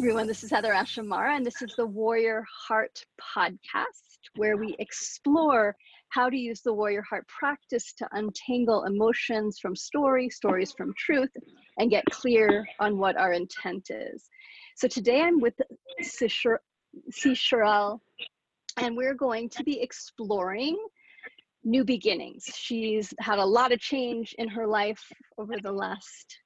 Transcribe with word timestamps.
Everyone. 0.00 0.26
This 0.26 0.42
is 0.42 0.50
HeatherAsh 0.50 0.96
Amara, 0.96 1.36
and 1.36 1.44
this 1.44 1.60
is 1.60 1.74
the 1.76 1.84
Warrior 1.84 2.42
Heart 2.66 3.04
podcast, 3.20 4.30
where 4.36 4.56
we 4.56 4.74
explore 4.78 5.76
how 6.08 6.30
to 6.30 6.38
use 6.38 6.62
the 6.62 6.72
Warrior 6.72 7.02
Heart 7.02 7.28
practice 7.28 7.92
to 7.98 8.08
untangle 8.12 8.84
emotions 8.84 9.58
from 9.58 9.76
story, 9.76 10.30
stories 10.30 10.72
from 10.72 10.94
truth, 10.96 11.28
and 11.76 11.90
get 11.90 12.06
clear 12.06 12.66
on 12.78 12.96
what 12.96 13.18
our 13.18 13.34
intent 13.34 13.90
is. 13.90 14.30
So 14.74 14.88
today 14.88 15.20
I'm 15.20 15.38
with. 15.38 15.60
C'Sheriell, 16.00 18.00
and 18.78 18.96
we're 18.96 19.12
going 19.12 19.50
to 19.50 19.62
be 19.64 19.82
exploring 19.82 20.78
new 21.62 21.84
beginnings. 21.84 22.44
She's 22.54 23.12
had 23.20 23.38
a 23.38 23.44
lot 23.44 23.70
of 23.70 23.80
change 23.80 24.34
in 24.38 24.48
her 24.48 24.66
life 24.66 25.12
over 25.36 25.56
the 25.62 25.72
last 25.72 26.38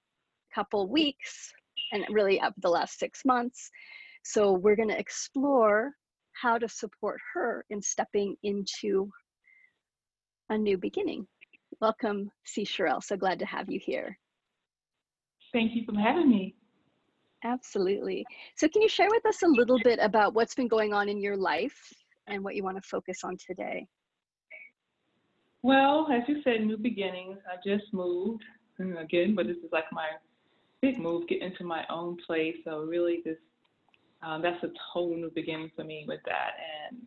couple 0.52 0.88
weeks 0.88 1.52
and 1.94 2.04
really 2.10 2.40
up 2.40 2.52
the 2.58 2.68
last 2.68 2.98
six 2.98 3.24
months. 3.24 3.70
So 4.24 4.52
we're 4.52 4.76
going 4.76 4.88
to 4.88 4.98
explore 4.98 5.92
how 6.32 6.58
to 6.58 6.68
support 6.68 7.20
her 7.32 7.64
in 7.70 7.80
stepping 7.80 8.36
into 8.42 9.08
a 10.50 10.58
new 10.58 10.76
beginning. 10.76 11.26
Welcome, 11.80 12.30
C'Sheriell. 12.46 13.02
So 13.02 13.16
glad 13.16 13.38
to 13.38 13.46
have 13.46 13.70
you 13.70 13.80
here. 13.82 14.18
Thank 15.52 15.74
you 15.74 15.84
for 15.86 15.98
having 15.98 16.28
me. 16.28 16.56
Absolutely. 17.44 18.24
So, 18.56 18.68
can 18.68 18.80
you 18.82 18.88
share 18.88 19.08
with 19.10 19.24
us 19.26 19.42
a 19.42 19.46
little 19.46 19.78
bit 19.84 19.98
about 20.00 20.34
what's 20.34 20.54
been 20.54 20.66
going 20.66 20.94
on 20.94 21.08
in 21.08 21.20
your 21.20 21.36
life 21.36 21.78
and 22.26 22.42
what 22.42 22.56
you 22.56 22.64
want 22.64 22.82
to 22.82 22.88
focus 22.88 23.18
on 23.22 23.36
today? 23.46 23.86
Well, 25.62 26.08
as 26.10 26.22
you 26.26 26.42
said, 26.42 26.62
new 26.62 26.78
beginnings. 26.78 27.38
I 27.46 27.56
just 27.64 27.92
moved 27.92 28.42
again, 28.98 29.34
but 29.34 29.46
this 29.46 29.58
is 29.58 29.70
like 29.72 29.84
my 29.92 30.06
big 30.84 30.98
move, 30.98 31.26
get 31.28 31.40
into 31.40 31.64
my 31.64 31.82
own 31.88 32.18
place. 32.26 32.56
So 32.64 32.80
really, 32.80 33.22
this 33.24 33.38
um, 34.22 34.42
that's 34.42 34.62
a 34.62 34.68
total 34.92 35.16
new 35.16 35.30
beginning 35.34 35.70
for 35.74 35.84
me 35.84 36.04
with 36.06 36.20
that. 36.26 36.52
And 36.90 36.98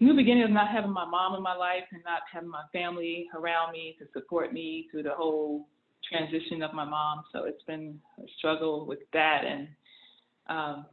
new 0.00 0.14
beginning 0.14 0.44
of 0.44 0.50
not 0.50 0.68
having 0.68 0.92
my 0.92 1.04
mom 1.04 1.34
in 1.36 1.42
my 1.42 1.54
life 1.54 1.84
and 1.92 2.02
not 2.04 2.22
having 2.32 2.48
my 2.48 2.64
family 2.72 3.26
around 3.36 3.72
me 3.72 3.96
to 3.98 4.06
support 4.12 4.52
me 4.52 4.88
through 4.90 5.04
the 5.04 5.14
whole 5.14 5.68
transition 6.08 6.62
of 6.62 6.72
my 6.74 6.84
mom. 6.84 7.22
So 7.32 7.44
it's 7.44 7.62
been 7.64 8.00
a 8.18 8.26
struggle 8.38 8.84
with 8.84 9.00
that, 9.12 9.42
and 9.44 9.68
um, 10.48 10.86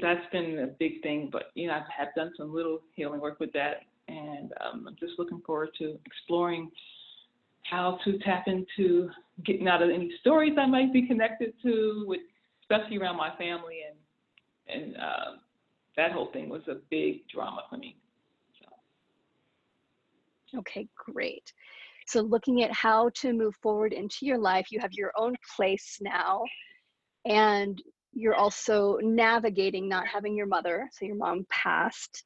that's 0.00 0.26
been 0.30 0.60
a 0.60 0.66
big 0.66 1.02
thing. 1.02 1.28
But 1.30 1.50
you 1.54 1.66
know, 1.66 1.74
I 1.74 1.82
have 1.96 2.14
done 2.16 2.32
some 2.36 2.54
little 2.54 2.80
healing 2.94 3.20
work 3.20 3.40
with 3.40 3.52
that, 3.52 3.82
and 4.06 4.52
um, 4.64 4.86
I'm 4.86 4.96
just 4.98 5.18
looking 5.18 5.40
forward 5.44 5.70
to 5.78 5.98
exploring 6.06 6.70
how 7.62 7.98
to 8.04 8.18
tap 8.18 8.44
into 8.46 9.10
getting 9.44 9.68
out 9.68 9.82
of 9.82 9.90
any 9.90 10.10
stories 10.20 10.54
I 10.58 10.66
might 10.66 10.92
be 10.92 11.06
connected 11.06 11.54
to, 11.62 12.04
with 12.06 12.20
especially 12.62 12.98
around 12.98 13.16
my 13.16 13.34
family, 13.36 13.80
and 13.88 13.96
and 14.68 14.96
uh, 14.96 15.36
that 15.96 16.12
whole 16.12 16.30
thing 16.32 16.48
was 16.48 16.62
a 16.68 16.76
big 16.90 17.26
drama 17.28 17.62
for 17.70 17.76
me. 17.76 17.96
So. 18.60 20.58
Okay, 20.58 20.88
great. 20.96 21.52
So 22.06 22.22
looking 22.22 22.62
at 22.62 22.72
how 22.72 23.10
to 23.16 23.32
move 23.32 23.54
forward 23.62 23.92
into 23.92 24.18
your 24.22 24.38
life, 24.38 24.68
you 24.70 24.80
have 24.80 24.92
your 24.92 25.12
own 25.16 25.34
place 25.56 25.98
now, 26.00 26.44
and 27.26 27.82
you're 28.12 28.34
also 28.34 28.98
navigating 29.02 29.88
not 29.88 30.06
having 30.06 30.34
your 30.34 30.46
mother, 30.46 30.88
so 30.92 31.04
your 31.04 31.16
mom 31.16 31.46
passed, 31.50 32.24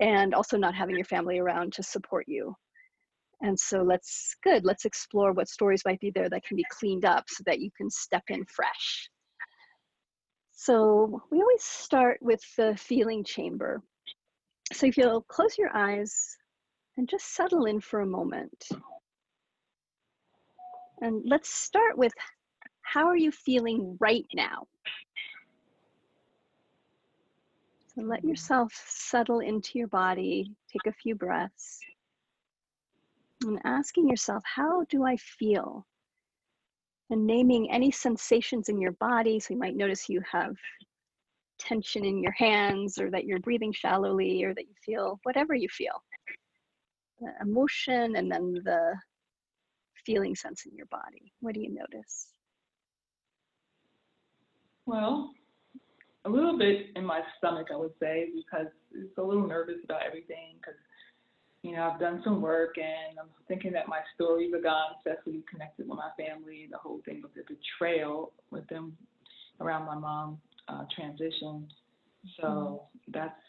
and 0.00 0.34
also 0.34 0.56
not 0.56 0.74
having 0.74 0.96
your 0.96 1.04
family 1.04 1.38
around 1.38 1.72
to 1.72 1.82
support 1.82 2.26
you. 2.28 2.54
And 3.42 3.58
so 3.58 3.82
let's, 3.82 4.36
good, 4.42 4.64
let's 4.64 4.84
explore 4.84 5.32
what 5.32 5.48
stories 5.48 5.82
might 5.84 6.00
be 6.00 6.10
there 6.10 6.28
that 6.28 6.44
can 6.44 6.56
be 6.56 6.64
cleaned 6.70 7.04
up 7.04 7.24
so 7.28 7.42
that 7.46 7.60
you 7.60 7.70
can 7.76 7.90
step 7.90 8.22
in 8.28 8.44
fresh. 8.46 9.08
So 10.52 11.22
we 11.30 11.40
always 11.40 11.62
start 11.62 12.18
with 12.22 12.40
the 12.56 12.76
feeling 12.76 13.24
chamber. 13.24 13.82
So 14.72 14.86
if 14.86 14.96
you'll 14.96 15.22
close 15.22 15.58
your 15.58 15.74
eyes 15.76 16.36
and 16.96 17.08
just 17.08 17.34
settle 17.34 17.66
in 17.66 17.80
for 17.80 18.00
a 18.00 18.06
moment. 18.06 18.68
And 21.00 21.22
let's 21.26 21.52
start 21.52 21.98
with 21.98 22.12
how 22.82 23.06
are 23.06 23.16
you 23.16 23.32
feeling 23.32 23.96
right 24.00 24.26
now? 24.32 24.66
So 27.94 28.02
let 28.02 28.24
yourself 28.24 28.72
settle 28.86 29.40
into 29.40 29.78
your 29.78 29.88
body, 29.88 30.50
take 30.72 30.86
a 30.86 30.96
few 30.96 31.14
breaths 31.14 31.80
and 33.44 33.60
asking 33.64 34.08
yourself, 34.08 34.42
how 34.44 34.84
do 34.90 35.04
I 35.04 35.16
feel? 35.16 35.86
And 37.10 37.26
naming 37.26 37.70
any 37.70 37.90
sensations 37.90 38.68
in 38.68 38.80
your 38.80 38.92
body. 38.92 39.38
So 39.38 39.54
you 39.54 39.60
might 39.60 39.76
notice 39.76 40.08
you 40.08 40.22
have 40.30 40.56
tension 41.58 42.04
in 42.04 42.22
your 42.22 42.32
hands, 42.32 42.98
or 42.98 43.10
that 43.10 43.24
you're 43.24 43.38
breathing 43.38 43.72
shallowly, 43.72 44.42
or 44.42 44.54
that 44.54 44.64
you 44.64 44.74
feel 44.84 45.20
whatever 45.22 45.54
you 45.54 45.68
feel 45.68 46.02
the 47.20 47.30
emotion 47.40 48.16
and 48.16 48.30
then 48.30 48.54
the 48.64 48.94
feeling 50.04 50.34
sense 50.34 50.66
in 50.66 50.74
your 50.76 50.86
body. 50.86 51.32
What 51.40 51.54
do 51.54 51.60
you 51.60 51.72
notice? 51.72 52.28
Well, 54.86 55.30
a 56.24 56.28
little 56.28 56.58
bit 56.58 56.86
in 56.96 57.04
my 57.04 57.20
stomach, 57.38 57.68
I 57.72 57.76
would 57.76 57.92
say, 58.00 58.30
because 58.34 58.66
it's 58.92 59.16
a 59.18 59.22
little 59.22 59.46
nervous 59.46 59.78
about 59.84 60.02
everything 60.06 60.56
because 60.56 60.78
you 61.64 61.72
know, 61.72 61.90
I've 61.90 61.98
done 61.98 62.20
some 62.22 62.42
work 62.42 62.76
and 62.76 63.18
I'm 63.18 63.28
thinking 63.48 63.72
that 63.72 63.88
my 63.88 64.00
story 64.14 64.50
began 64.52 64.74
especially 64.98 65.42
connected 65.50 65.88
with 65.88 65.96
my 65.96 66.10
family, 66.14 66.68
the 66.70 66.76
whole 66.76 67.00
thing 67.06 67.22
with 67.22 67.32
the 67.32 67.42
betrayal 67.48 68.34
with 68.50 68.66
them 68.68 68.94
around 69.62 69.86
my 69.86 69.94
mom 69.94 70.38
uh, 70.68 70.84
transition. 70.94 71.66
So 72.38 72.46
mm-hmm. 72.46 73.12
that's 73.18 73.40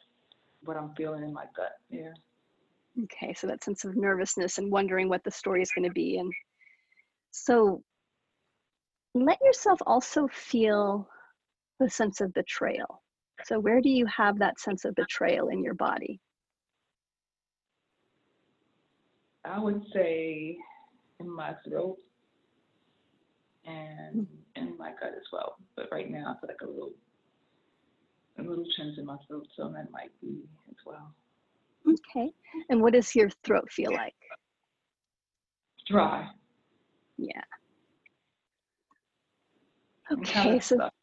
what 0.63 0.77
I'm 0.77 0.93
feeling 0.95 1.23
in 1.23 1.33
my 1.33 1.43
gut 1.57 1.73
Yeah. 1.89 2.13
Okay, 3.03 3.33
so 3.33 3.47
that 3.47 3.61
sense 3.61 3.83
of 3.83 3.97
nervousness 3.97 4.59
and 4.59 4.71
wondering 4.71 5.09
what 5.09 5.25
the 5.25 5.31
story 5.31 5.61
is 5.61 5.71
going 5.75 5.87
to 5.87 5.93
be. 5.93 6.17
And 6.17 6.31
so 7.31 7.83
let 9.13 9.39
yourself 9.43 9.81
also 9.85 10.29
feel 10.29 11.09
the 11.81 11.89
sense 11.89 12.21
of 12.21 12.33
betrayal. 12.33 13.03
So, 13.43 13.59
where 13.59 13.81
do 13.81 13.89
you 13.89 14.05
have 14.05 14.39
that 14.39 14.61
sense 14.61 14.85
of 14.85 14.95
betrayal 14.95 15.49
in 15.49 15.61
your 15.61 15.73
body? 15.73 16.21
I 19.45 19.59
would 19.59 19.81
say 19.94 20.57
in 21.19 21.29
my 21.29 21.53
throat 21.67 21.97
and 23.66 24.28
in 24.56 24.78
my 24.78 24.91
gut 25.00 25.13
as 25.16 25.25
well. 25.31 25.57
But 25.75 25.89
right 25.91 26.09
now, 26.09 26.35
I 26.38 26.39
feel 26.39 26.50
like 26.50 26.61
a 26.61 26.67
little, 26.67 26.94
a 28.39 28.41
little 28.41 28.66
change 28.78 28.97
in 28.97 29.05
my 29.05 29.17
throat, 29.28 29.47
so 29.55 29.69
that 29.69 29.91
might 29.91 30.11
be 30.22 30.44
as 30.69 30.75
well. 30.85 31.13
Okay. 31.88 32.31
And 32.69 32.81
what 32.81 32.94
does 32.94 33.16
your 33.16 33.29
throat 33.44 33.72
feel 33.72 33.91
like? 33.91 34.16
Dry. 35.88 36.28
Yeah. 37.17 37.41
Okay. 40.11 40.59
so, 40.59 40.75
stuck. 40.75 40.94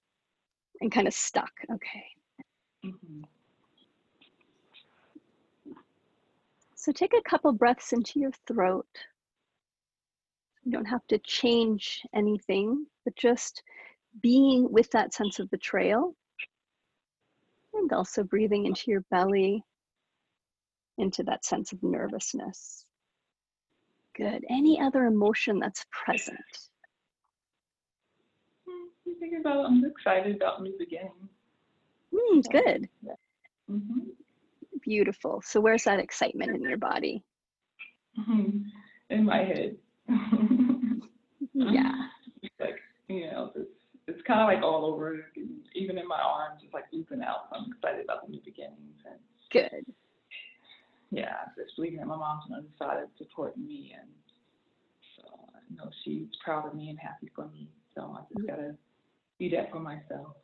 and 0.81 0.91
kind 0.91 1.07
of 1.07 1.15
stuck. 1.15 1.53
Okay. 1.73 2.05
Mm-hmm. 2.85 3.23
So 6.83 6.91
take 6.91 7.15
a 7.15 7.23
couple 7.23 7.53
breaths 7.53 7.93
into 7.93 8.19
your 8.19 8.33
throat. 8.49 8.89
You 10.65 10.73
don't 10.73 10.85
have 10.87 11.07
to 11.11 11.19
change 11.19 12.03
anything, 12.13 12.87
but 13.05 13.15
just 13.15 13.63
being 14.21 14.67
with 14.69 14.91
that 14.91 15.15
sense 15.15 15.39
of 15.39 15.49
betrayal. 15.49 16.17
And 17.73 17.93
also 17.93 18.25
breathing 18.25 18.67
into 18.67 18.91
your 18.91 19.03
belly, 19.13 19.63
into 20.99 21.23
that 21.23 21.45
sense 21.45 21.71
of 21.71 21.81
nervousness. 21.85 22.85
Good. 24.17 24.45
Any 24.51 24.81
other 24.81 25.05
emotion 25.05 25.61
that's 25.61 25.87
present? 25.93 26.37
I'm 28.67 29.15
thinking 29.21 29.39
about, 29.39 29.67
I'm 29.67 29.85
excited 29.85 30.35
about 30.35 30.61
new 30.61 30.75
beginnings. 30.77 31.31
Mm, 32.13 32.51
good. 32.51 32.89
Mm-hmm 33.71 34.01
beautiful. 34.83 35.43
So 35.45 35.61
where's 35.61 35.85
that 35.85 35.99
excitement 35.99 36.55
in 36.55 36.63
your 36.63 36.79
body? 36.79 37.25
Mm-hmm. 38.19 38.59
In 39.11 39.25
my 39.25 39.39
head. 39.39 39.77
yeah. 41.55 42.09
It's 42.43 42.55
like, 42.61 42.77
you 43.09 43.31
know, 43.31 43.53
it's, 43.55 43.71
it's 44.09 44.23
kind 44.27 44.41
of 44.41 44.47
like 44.47 44.63
all 44.63 44.85
over, 44.85 45.27
even 45.75 45.99
in 45.99 46.09
my 46.09 46.21
arms, 46.21 46.61
it's 46.65 46.75
like 46.75 46.85
oozing 46.95 47.23
out. 47.23 47.49
So 47.51 47.57
I'm 47.57 47.73
excited 47.73 48.05
about 48.05 48.27
the 48.27 48.33
new 48.33 48.41
beginnings. 48.45 49.01
And 49.07 49.19
Good. 49.51 49.87
Yeah, 51.11 51.45
just 51.57 51.77
believing 51.77 51.99
that 51.99 52.07
my 52.07 52.17
mom's 52.17 52.45
on 52.51 52.65
the 52.65 52.85
side 52.85 53.03
of 53.03 53.09
supporting 53.19 53.67
me. 53.67 53.95
And 53.99 54.09
so 55.17 55.29
I 55.55 55.75
know 55.75 55.91
she's 56.05 56.27
proud 56.43 56.67
of 56.67 56.75
me 56.75 56.89
and 56.89 56.99
happy 56.99 57.31
for 57.35 57.49
me. 57.49 57.69
So 57.95 58.17
I 58.17 58.23
just 58.23 58.39
mm-hmm. 58.39 58.47
got 58.47 58.57
to 58.57 58.75
be 59.39 59.51
that 59.51 59.71
for 59.71 59.79
myself. 59.79 60.37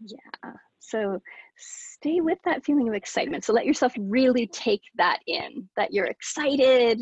Yeah. 0.00 0.52
So 0.78 1.20
stay 1.56 2.20
with 2.20 2.38
that 2.44 2.64
feeling 2.64 2.88
of 2.88 2.94
excitement. 2.94 3.44
So 3.44 3.52
let 3.52 3.66
yourself 3.66 3.92
really 3.98 4.46
take 4.46 4.82
that 4.96 5.18
in 5.26 5.68
that 5.76 5.92
you're 5.92 6.06
excited, 6.06 7.00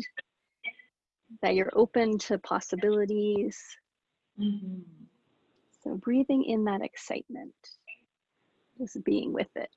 that 1.41 1.55
you're 1.55 1.71
open 1.73 2.17
to 2.19 2.37
possibilities. 2.39 3.57
Mm-hmm. 4.39 4.81
So 5.81 5.95
breathing 5.95 6.43
in 6.43 6.65
that 6.65 6.81
excitement, 6.81 7.53
just 8.77 9.03
being 9.03 9.33
with 9.33 9.49
it. 9.55 9.69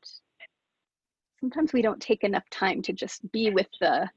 Sometimes 1.41 1.73
we 1.73 1.83
don't 1.83 2.01
take 2.01 2.25
enough 2.25 2.49
time 2.51 2.83
to 2.83 2.93
just 2.93 3.31
be 3.33 3.51
with 3.51 3.69
the 3.81 4.09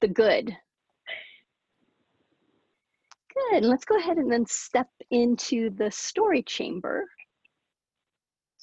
the 0.00 0.08
good. 0.08 0.54
Good. 3.50 3.64
Let's 3.64 3.84
go 3.84 3.96
ahead 3.96 4.16
and 4.16 4.30
then 4.30 4.46
step 4.46 4.88
into 5.10 5.70
the 5.70 5.90
story 5.90 6.42
chamber. 6.42 7.04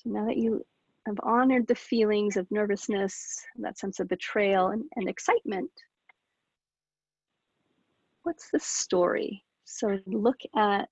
So 0.04 0.12
now 0.12 0.26
that 0.26 0.38
you 0.38 0.64
have 1.08 1.18
honored 1.24 1.68
the 1.68 1.76
feelings 1.76 2.38
of 2.38 2.50
nervousness, 2.52 3.46
that 3.60 3.78
sense 3.78 4.00
of 4.00 4.08
betrayal 4.08 4.70
and, 4.70 4.84
and 4.96 5.08
excitement, 5.10 5.70
what's 8.24 8.50
the 8.52 8.60
story? 8.60 9.44
So 9.66 9.98
look 10.06 10.40
at, 10.56 10.90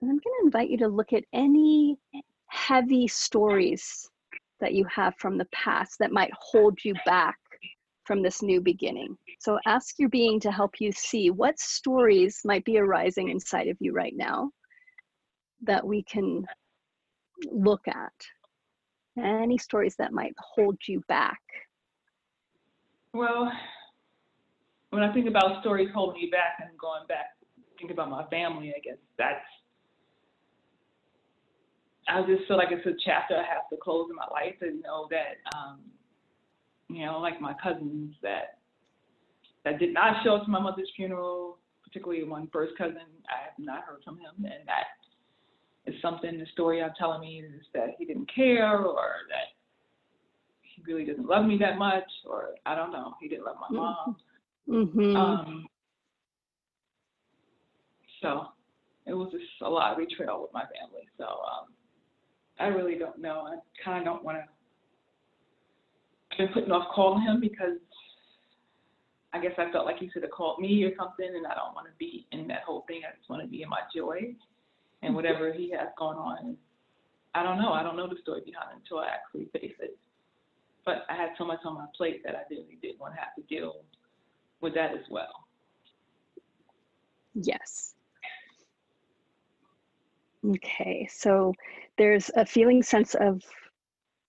and 0.00 0.10
I'm 0.10 0.18
going 0.18 0.20
to 0.20 0.44
invite 0.44 0.70
you 0.70 0.78
to 0.78 0.88
look 0.88 1.12
at 1.12 1.24
any 1.32 1.98
heavy 2.46 3.06
stories 3.08 4.08
that 4.60 4.74
you 4.74 4.84
have 4.86 5.14
from 5.18 5.38
the 5.38 5.48
past 5.52 5.98
that 6.00 6.12
might 6.12 6.32
hold 6.38 6.78
you 6.84 6.94
back 7.06 7.36
from 8.04 8.22
this 8.22 8.42
new 8.42 8.60
beginning. 8.60 9.16
So 9.38 9.58
ask 9.66 9.98
your 9.98 10.08
being 10.08 10.40
to 10.40 10.50
help 10.50 10.80
you 10.80 10.90
see 10.92 11.30
what 11.30 11.58
stories 11.58 12.40
might 12.44 12.64
be 12.64 12.78
arising 12.78 13.28
inside 13.28 13.68
of 13.68 13.76
you 13.80 13.92
right 13.92 14.14
now 14.16 14.50
that 15.62 15.86
we 15.86 16.02
can 16.04 16.46
look 17.50 17.86
at. 17.88 18.12
Any 19.16 19.58
stories 19.58 19.96
that 19.96 20.12
might 20.12 20.34
hold 20.38 20.76
you 20.86 21.00
back. 21.08 21.40
Well, 23.12 23.50
when 24.90 25.02
I 25.02 25.12
think 25.12 25.26
about 25.26 25.60
stories 25.60 25.88
holding 25.92 26.22
me 26.22 26.28
back 26.30 26.58
and 26.60 26.78
going 26.78 27.06
back, 27.08 27.36
think 27.78 27.90
about 27.90 28.10
my 28.10 28.24
family, 28.26 28.72
I 28.76 28.80
guess 28.80 28.98
that's 29.16 29.44
I 32.08 32.22
just 32.22 32.48
feel 32.48 32.56
like 32.56 32.68
it's 32.70 32.86
a 32.86 32.96
chapter 33.04 33.36
I 33.36 33.42
have 33.42 33.68
to 33.70 33.76
close 33.76 34.08
in 34.08 34.16
my 34.16 34.26
life 34.32 34.56
and 34.62 34.80
know 34.80 35.08
that 35.10 35.36
um, 35.54 35.80
you 36.88 37.04
know, 37.04 37.18
like 37.18 37.40
my 37.40 37.54
cousins 37.62 38.14
that 38.22 38.58
that 39.64 39.78
did 39.78 39.92
not 39.92 40.24
show 40.24 40.36
up 40.36 40.44
to 40.44 40.50
my 40.50 40.60
mother's 40.60 40.90
funeral, 40.96 41.58
particularly 41.84 42.24
one 42.24 42.48
first 42.52 42.72
cousin, 42.78 43.04
I 43.28 43.44
have 43.44 43.58
not 43.58 43.84
heard 43.84 44.02
from 44.04 44.16
him 44.16 44.34
and 44.38 44.66
that 44.66 44.97
is 45.88 45.94
something 46.02 46.38
the 46.38 46.46
story 46.52 46.82
I'm 46.82 46.92
telling 46.98 47.20
me 47.20 47.42
is 47.44 47.64
that 47.74 47.94
he 47.98 48.04
didn't 48.04 48.30
care 48.32 48.78
or 48.78 49.08
that 49.28 49.54
he 50.62 50.82
really 50.86 51.04
doesn't 51.04 51.26
love 51.26 51.46
me 51.46 51.56
that 51.58 51.78
much 51.78 52.04
or 52.28 52.50
I 52.66 52.74
don't 52.74 52.92
know, 52.92 53.14
he 53.20 53.28
didn't 53.28 53.44
love 53.44 53.56
my 53.70 53.76
mom. 53.76 54.16
Mm-hmm. 54.68 55.16
Um, 55.16 55.66
so 58.20 58.46
it 59.06 59.14
was 59.14 59.30
just 59.32 59.44
a 59.62 59.68
lot 59.68 59.92
of 59.92 59.98
betrayal 59.98 60.42
with 60.42 60.52
my 60.52 60.62
family. 60.62 61.08
So 61.16 61.24
um, 61.24 61.68
I 62.60 62.66
really 62.66 62.98
don't 62.98 63.20
know. 63.20 63.46
I 63.46 63.56
kind 63.82 64.00
of 64.00 64.04
don't 64.04 64.24
want 64.24 64.38
to. 64.38 64.44
I've 66.32 66.38
been 66.38 66.48
putting 66.48 66.70
off 66.70 66.94
calling 66.94 67.22
him 67.22 67.40
because 67.40 67.78
I 69.32 69.40
guess 69.40 69.52
I 69.58 69.72
felt 69.72 69.86
like 69.86 69.98
he 69.98 70.10
should 70.12 70.22
have 70.22 70.30
called 70.30 70.60
me 70.60 70.84
or 70.84 70.90
something, 70.98 71.26
and 71.26 71.46
I 71.46 71.54
don't 71.54 71.74
want 71.74 71.86
to 71.86 71.92
be 71.98 72.26
in 72.32 72.46
that 72.48 72.62
whole 72.66 72.84
thing. 72.86 73.02
I 73.08 73.16
just 73.16 73.28
want 73.30 73.42
to 73.42 73.48
be 73.48 73.62
in 73.62 73.68
my 73.68 73.80
joy 73.94 74.34
and 75.02 75.14
whatever 75.14 75.52
he 75.52 75.70
has 75.70 75.88
going 75.98 76.18
on. 76.18 76.56
I 77.34 77.42
don't 77.42 77.58
know. 77.60 77.72
I 77.72 77.82
don't 77.82 77.96
know 77.96 78.08
the 78.08 78.16
story 78.22 78.40
behind 78.44 78.70
it 78.72 78.80
until 78.82 78.98
I 78.98 79.08
actually 79.08 79.48
face 79.58 79.76
it. 79.80 79.96
But 80.84 81.04
I 81.10 81.14
had 81.14 81.30
so 81.36 81.44
much 81.44 81.60
on 81.64 81.74
my 81.74 81.84
plate 81.96 82.22
that 82.24 82.34
I 82.34 82.40
really 82.50 82.78
didn't 82.80 82.98
want 82.98 83.14
to 83.14 83.20
have 83.20 83.34
to 83.36 83.42
deal 83.42 83.84
with 84.60 84.74
that 84.74 84.92
as 84.92 85.04
well. 85.10 85.44
Yes. 87.34 87.94
Okay, 90.46 91.06
so 91.10 91.52
there's 91.98 92.30
a 92.36 92.46
feeling 92.46 92.82
sense 92.82 93.14
of 93.14 93.42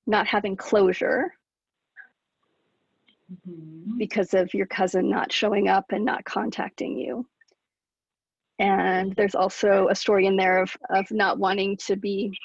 not 0.05 0.27
having 0.27 0.55
closure 0.55 1.31
Mm-hmm. 3.31 3.97
because 3.99 4.33
of 4.33 4.51
your 4.55 4.65
cousin 4.65 5.07
not 5.07 5.31
showing 5.31 5.67
up 5.67 5.91
and 5.91 6.03
not 6.03 6.25
contacting 6.25 6.97
you. 6.97 7.27
And 8.59 9.15
there's 9.15 9.35
also 9.35 9.87
a 9.89 9.95
story 9.95 10.25
in 10.25 10.35
there 10.35 10.61
of, 10.61 10.75
of 10.89 11.09
not 11.11 11.39
wanting 11.39 11.77
to 11.87 11.95
be, 11.95 12.37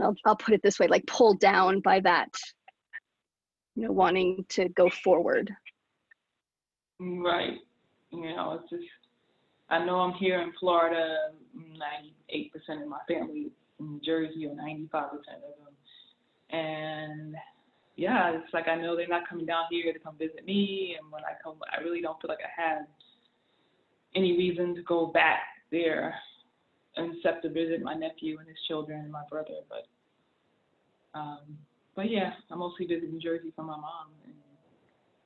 I'll, 0.00 0.16
I'll 0.24 0.36
put 0.36 0.54
it 0.54 0.62
this 0.62 0.80
way, 0.80 0.88
like 0.88 1.06
pulled 1.06 1.38
down 1.38 1.80
by 1.80 2.00
that, 2.00 2.28
you 3.76 3.84
know, 3.84 3.92
wanting 3.92 4.44
to 4.50 4.68
go 4.70 4.90
forward. 4.90 5.54
Right. 6.98 7.58
You 8.10 8.34
know, 8.34 8.58
it's 8.60 8.70
just, 8.70 8.90
I 9.68 9.84
know 9.84 10.00
I'm 10.00 10.14
here 10.14 10.40
in 10.40 10.52
Florida, 10.58 11.16
98% 11.56 12.82
of 12.82 12.88
my 12.88 12.98
family 13.06 13.52
in 13.78 14.00
Jersey, 14.04 14.46
or 14.46 14.56
95% 14.56 14.92
of 14.92 15.20
them. 15.22 15.70
And 16.50 17.36
yeah, 17.96 18.32
it's 18.32 18.52
like 18.52 18.66
I 18.66 18.74
know 18.74 18.96
they're 18.96 19.06
not 19.06 19.28
coming 19.28 19.46
down 19.46 19.64
here 19.70 19.92
to 19.92 19.98
come 20.00 20.16
visit 20.18 20.44
me. 20.44 20.96
And 21.00 21.12
when 21.12 21.22
I 21.22 21.34
come, 21.42 21.56
I 21.72 21.80
really 21.80 22.00
don't 22.00 22.20
feel 22.20 22.28
like 22.28 22.40
I 22.40 22.60
have 22.60 22.86
any 24.14 24.36
reason 24.36 24.74
to 24.74 24.82
go 24.82 25.06
back 25.06 25.40
there 25.70 26.14
except 26.96 27.42
to 27.42 27.48
visit 27.48 27.82
my 27.82 27.94
nephew 27.94 28.38
and 28.38 28.48
his 28.48 28.56
children 28.66 29.00
and 29.00 29.12
my 29.12 29.22
brother. 29.30 29.60
But, 29.68 31.18
um, 31.18 31.56
but 31.94 32.10
yeah, 32.10 32.32
I 32.50 32.54
mostly 32.56 32.86
visit 32.86 33.12
New 33.12 33.20
Jersey 33.20 33.52
for 33.54 33.62
my 33.62 33.76
mom. 33.76 34.08
And 34.24 34.34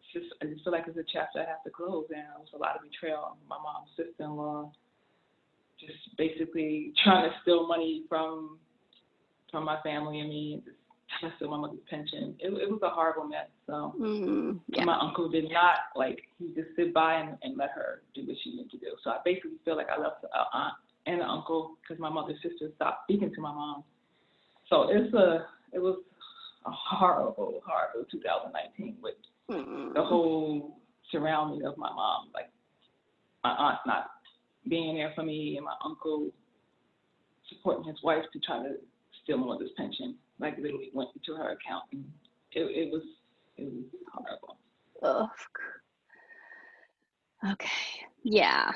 it's 0.00 0.12
just, 0.12 0.34
I 0.42 0.46
just 0.46 0.62
feel 0.64 0.72
like 0.72 0.84
it's 0.86 0.98
a 0.98 1.04
chapter 1.12 1.40
I 1.40 1.48
have 1.48 1.64
to 1.64 1.70
close. 1.70 2.06
And 2.10 2.20
it 2.20 2.38
was 2.38 2.48
a 2.54 2.58
lot 2.58 2.76
of 2.76 2.82
betrayal. 2.82 3.36
My 3.48 3.56
mom's 3.56 3.90
sister-in-law 3.96 4.70
just 5.80 6.16
basically 6.16 6.92
trying 7.02 7.28
to 7.28 7.36
steal 7.42 7.66
money 7.66 8.04
from 8.08 8.58
from 9.50 9.64
my 9.64 9.80
family 9.82 10.18
and 10.18 10.28
me, 10.28 10.60
just 10.64 10.76
trying 11.20 11.32
to 11.32 11.36
steal 11.36 11.50
my 11.50 11.56
mother's 11.58 11.78
pension. 11.88 12.34
It, 12.38 12.48
it 12.48 12.70
was 12.70 12.80
a 12.82 12.90
horrible 12.90 13.24
mess. 13.28 13.46
So 13.66 13.94
Mm, 13.98 14.60
yeah. 14.68 14.84
my 14.84 14.98
uncle 15.00 15.28
did 15.28 15.50
not 15.50 15.76
like 15.96 16.20
he 16.38 16.48
just 16.54 16.68
sit 16.76 16.92
by 16.94 17.14
and, 17.14 17.36
and 17.42 17.56
let 17.56 17.70
her 17.70 18.02
do 18.14 18.26
what 18.26 18.36
she 18.42 18.50
needed 18.50 18.70
to 18.72 18.78
do. 18.78 18.86
So 19.02 19.10
I 19.10 19.18
basically 19.24 19.52
feel 19.64 19.76
like 19.76 19.88
I 19.88 20.00
left 20.00 20.22
an 20.24 20.30
aunt 20.52 20.74
and 21.06 21.20
an 21.20 21.28
uncle 21.28 21.76
because 21.82 22.00
my 22.00 22.08
mother's 22.10 22.36
sister 22.42 22.70
stopped 22.76 23.04
speaking 23.04 23.32
to 23.34 23.40
my 23.40 23.52
mom. 23.52 23.84
So 24.70 24.88
it's 24.90 25.12
a 25.14 25.46
it 25.72 25.78
was 25.80 25.98
a 26.66 26.70
horrible, 26.70 27.60
horrible 27.66 28.06
2019 28.10 28.96
with 29.02 29.14
Mm, 29.50 29.92
the 29.92 30.02
whole 30.02 30.78
surrounding 31.12 31.66
of 31.66 31.76
my 31.76 31.92
mom, 31.92 32.28
like 32.32 32.48
my 33.42 33.50
aunt 33.50 33.78
not 33.86 34.06
being 34.70 34.94
there 34.96 35.12
for 35.14 35.22
me 35.22 35.56
and 35.58 35.66
my 35.66 35.74
uncle 35.84 36.30
supporting 37.50 37.84
his 37.84 38.02
wife 38.02 38.24
to 38.32 38.38
try 38.40 38.62
to 38.62 38.76
steal 39.22 39.36
my 39.36 39.48
mother's 39.48 39.68
pension. 39.76 40.14
Like 40.38 40.58
literally 40.58 40.90
went 40.92 41.10
to 41.24 41.34
her 41.34 41.50
account 41.50 41.84
and 41.92 42.04
it, 42.52 42.62
it 42.62 42.90
was 42.92 43.02
it 43.56 43.72
was 43.72 43.84
horrible. 44.12 44.58
ugh. 45.02 45.28
Okay, 47.52 48.06
yeah. 48.22 48.72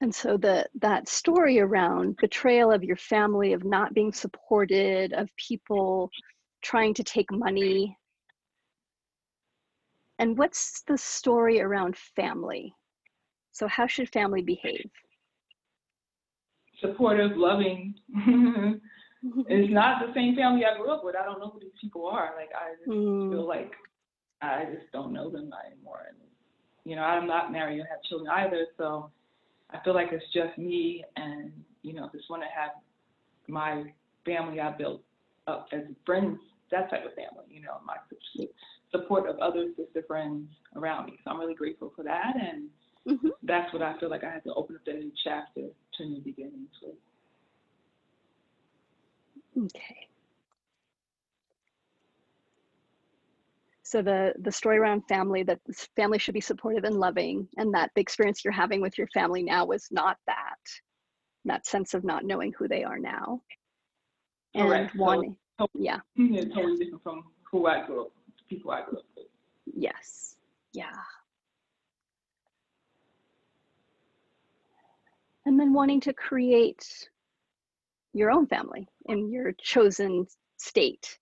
And 0.00 0.14
so 0.14 0.36
the 0.36 0.68
that 0.76 1.08
story 1.08 1.58
around 1.58 2.16
betrayal 2.18 2.70
of 2.70 2.84
your 2.84 2.96
family, 2.96 3.52
of 3.52 3.64
not 3.64 3.94
being 3.94 4.12
supported, 4.12 5.12
of 5.12 5.28
people 5.36 6.10
trying 6.62 6.94
to 6.94 7.02
take 7.02 7.30
money. 7.32 7.96
And 10.20 10.38
what's 10.38 10.82
the 10.82 10.98
story 10.98 11.60
around 11.60 11.96
family? 11.96 12.74
So 13.52 13.66
how 13.66 13.86
should 13.86 14.08
family 14.10 14.42
behave? 14.42 14.90
Supportive, 16.80 17.32
loving. 17.36 17.94
it's 19.48 19.72
not 19.72 20.00
the 20.06 20.12
same 20.14 20.36
family 20.36 20.62
I 20.64 20.76
grew 20.76 20.90
up 20.92 21.04
with. 21.04 21.16
I 21.16 21.24
don't 21.24 21.40
know 21.40 21.50
who 21.50 21.60
these 21.60 21.76
people 21.80 22.06
are. 22.06 22.32
Like 22.36 22.50
I 22.54 22.74
just 22.84 22.92
Mm, 22.92 23.30
feel 23.30 23.46
like 23.46 23.72
I 24.42 24.64
just 24.72 24.90
don't 24.92 25.12
know 25.12 25.30
them 25.30 25.50
anymore. 25.66 26.02
And 26.08 26.16
you 26.84 26.96
know, 26.96 27.02
I'm 27.02 27.26
not 27.26 27.52
married 27.52 27.78
and 27.80 27.88
have 27.88 28.02
children 28.08 28.30
either, 28.30 28.66
so 28.76 29.10
I 29.70 29.78
feel 29.84 29.94
like 29.94 30.08
it's 30.12 30.24
just 30.32 30.56
me 30.58 31.04
and 31.16 31.52
you 31.82 31.94
know, 31.94 32.08
just 32.12 32.30
want 32.30 32.42
to 32.42 32.48
have 32.54 32.72
my 33.48 33.84
family 34.24 34.60
I 34.60 34.70
built 34.76 35.02
up 35.46 35.66
as 35.72 35.82
friends, 36.04 36.38
that 36.70 36.90
type 36.90 37.04
of 37.06 37.14
family. 37.14 37.46
You 37.48 37.62
know, 37.62 37.78
my 37.86 37.96
su- 38.36 38.48
support 38.90 39.28
of 39.28 39.38
other 39.38 39.68
sister 39.76 40.02
friends 40.06 40.48
around 40.76 41.06
me. 41.06 41.18
So 41.24 41.30
I'm 41.30 41.40
really 41.40 41.54
grateful 41.54 41.92
for 41.96 42.04
that, 42.04 42.34
and 42.36 42.68
mhm. 43.08 43.30
that's 43.42 43.72
what 43.72 43.82
I 43.82 43.98
feel 43.98 44.10
like 44.10 44.24
I 44.24 44.30
had 44.30 44.44
to 44.44 44.54
open 44.54 44.76
up 44.76 44.84
that 44.86 44.96
new 44.98 45.12
chapter 45.24 45.62
to 45.62 46.02
a 46.02 46.06
new 46.06 46.20
beginnings 46.20 46.68
with. 46.82 46.94
Okay. 49.66 50.06
So 53.82 54.02
the 54.02 54.34
the 54.40 54.52
story 54.52 54.76
around 54.76 55.02
family 55.08 55.42
that 55.44 55.60
this 55.66 55.88
family 55.96 56.18
should 56.18 56.34
be 56.34 56.40
supportive 56.42 56.84
and 56.84 56.96
loving, 56.96 57.48
and 57.56 57.72
that 57.74 57.90
the 57.94 58.02
experience 58.02 58.44
you're 58.44 58.52
having 58.52 58.80
with 58.82 58.98
your 58.98 59.08
family 59.08 59.42
now 59.42 59.64
was 59.64 59.88
not 59.90 60.18
that. 60.26 60.58
That 61.46 61.66
sense 61.66 61.94
of 61.94 62.04
not 62.04 62.24
knowing 62.24 62.52
who 62.58 62.68
they 62.68 62.84
are 62.84 62.98
now. 62.98 63.40
And 64.54 64.68
Correct. 64.68 64.92
So- 64.92 64.98
wanting, 65.02 65.36
so- 65.58 65.68
yeah, 65.74 66.00
It's 66.16 66.54
totally 66.54 66.76
different 66.76 67.02
from 67.02 67.24
who 67.50 67.66
I 67.66 67.86
grew 67.86 68.02
up, 68.02 68.12
people 68.48 68.70
I 68.72 68.82
grew 68.84 68.98
up 68.98 69.04
with. 69.16 69.26
yes, 69.66 70.36
yeah. 70.74 70.92
And 75.48 75.58
then 75.58 75.72
wanting 75.72 75.98
to 75.98 76.12
create 76.12 77.08
your 78.12 78.30
own 78.30 78.46
family 78.46 78.86
in 79.06 79.32
your 79.32 79.52
chosen 79.52 80.26
state. 80.58 81.18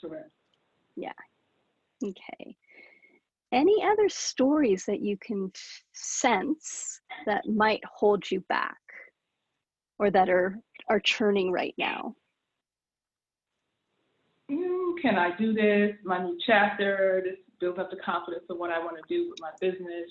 Correct. 0.00 0.30
Yeah. 0.96 1.12
Okay. 2.04 2.56
Any 3.52 3.84
other 3.84 4.08
stories 4.08 4.84
that 4.86 5.00
you 5.00 5.16
can 5.16 5.52
sense 5.92 7.00
that 7.24 7.46
might 7.46 7.82
hold 7.84 8.28
you 8.28 8.40
back 8.48 8.76
or 10.00 10.10
that 10.10 10.28
are 10.28 10.58
are 10.90 11.00
churning 11.00 11.52
right 11.52 11.74
now? 11.78 12.16
Mm, 14.50 15.00
can 15.00 15.16
I 15.16 15.36
do 15.36 15.52
this? 15.52 15.92
My 16.04 16.18
new 16.18 16.36
chapter. 16.44 17.22
This 17.24 17.36
builds 17.60 17.78
up 17.78 17.90
the 17.90 17.98
confidence 18.04 18.44
of 18.50 18.58
what 18.58 18.72
I 18.72 18.80
want 18.80 18.96
to 18.96 19.02
do 19.08 19.30
with 19.30 19.38
my 19.40 19.50
business, 19.60 20.10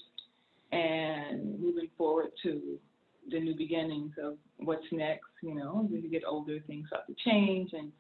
and 0.71 1.59
moving 1.59 1.89
forward 1.97 2.31
to 2.43 2.79
the 3.29 3.39
new 3.39 3.55
beginnings 3.55 4.13
of 4.21 4.37
what's 4.57 4.85
next. 4.91 5.25
You 5.41 5.55
know, 5.55 5.87
as 5.93 6.03
you 6.03 6.09
get 6.09 6.23
older, 6.27 6.59
things 6.67 6.87
start 6.87 7.03
to 7.07 7.15
change, 7.23 7.71
and 7.73 7.91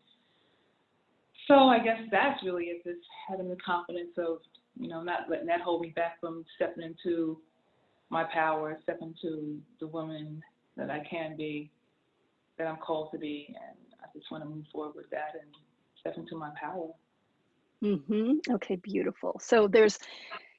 so 1.47 1.55
I 1.55 1.79
guess 1.79 1.99
that's 2.11 2.43
really 2.43 2.65
it. 2.65 2.83
Just 2.83 3.05
having 3.29 3.49
the 3.49 3.57
confidence 3.57 4.13
of 4.17 4.39
you 4.77 4.87
know 4.89 5.01
not 5.03 5.29
letting 5.29 5.47
that 5.47 5.61
hold 5.61 5.81
me 5.81 5.89
back 5.95 6.19
from 6.19 6.43
stepping 6.55 6.83
into 6.83 7.39
my 8.09 8.23
power, 8.23 8.77
stepping 8.83 9.13
into 9.23 9.59
the 9.79 9.87
woman 9.87 10.41
that 10.77 10.89
I 10.91 11.05
can 11.09 11.35
be, 11.35 11.71
that 12.57 12.67
I'm 12.67 12.77
called 12.77 13.09
to 13.13 13.17
be, 13.17 13.47
and 13.47 13.77
I 14.03 14.07
just 14.17 14.29
want 14.31 14.43
to 14.43 14.49
move 14.49 14.65
forward 14.71 14.95
with 14.95 15.09
that 15.09 15.33
and 15.39 15.49
step 15.99 16.17
into 16.17 16.37
my 16.37 16.51
power. 16.59 16.89
Mhm. 17.83 18.39
Okay, 18.49 18.75
beautiful. 18.77 19.37
So 19.39 19.67
there's 19.67 19.99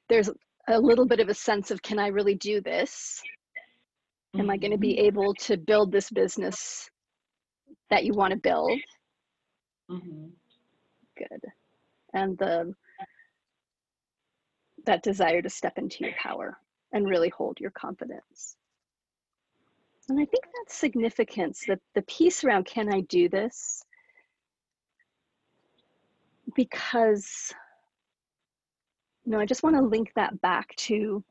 there's 0.07 0.29
a 0.67 0.79
little 0.79 1.05
bit 1.05 1.19
of 1.19 1.29
a 1.29 1.33
sense 1.33 1.71
of 1.71 1.81
can 1.81 1.99
I 1.99 2.07
really 2.07 2.35
do 2.35 2.61
this? 2.61 3.21
Am 4.37 4.49
I 4.49 4.57
going 4.57 4.71
to 4.71 4.77
be 4.77 4.99
able 4.99 5.33
to 5.35 5.57
build 5.57 5.91
this 5.91 6.09
business 6.11 6.89
that 7.89 8.03
you 8.05 8.13
want 8.13 8.31
to 8.31 8.37
build? 8.37 8.79
hmm 9.89 10.27
Good. 11.17 11.41
And 12.13 12.37
the 12.37 12.73
that 14.85 15.03
desire 15.03 15.41
to 15.41 15.49
step 15.49 15.77
into 15.77 16.03
your 16.03 16.13
power 16.17 16.57
and 16.93 17.09
really 17.09 17.29
hold 17.29 17.59
your 17.59 17.71
confidence. 17.71 18.55
And 20.09 20.19
I 20.19 20.25
think 20.25 20.45
that's 20.45 20.77
significance, 20.77 21.63
that 21.67 21.79
the 21.95 22.03
piece 22.03 22.43
around 22.43 22.65
can 22.65 22.93
I 22.93 23.01
do 23.01 23.27
this? 23.27 23.83
Because 26.55 27.53
know, 29.31 29.39
I 29.39 29.45
just 29.45 29.63
want 29.63 29.75
to 29.75 29.81
link 29.81 30.11
that 30.15 30.39
back 30.41 30.75
to 30.77 31.23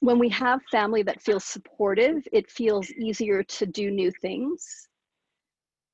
when 0.00 0.18
we 0.18 0.28
have 0.30 0.60
family 0.70 1.02
that 1.04 1.22
feels 1.22 1.44
supportive, 1.44 2.26
it 2.32 2.50
feels 2.50 2.90
easier 2.90 3.44
to 3.44 3.66
do 3.66 3.90
new 3.90 4.10
things. 4.20 4.88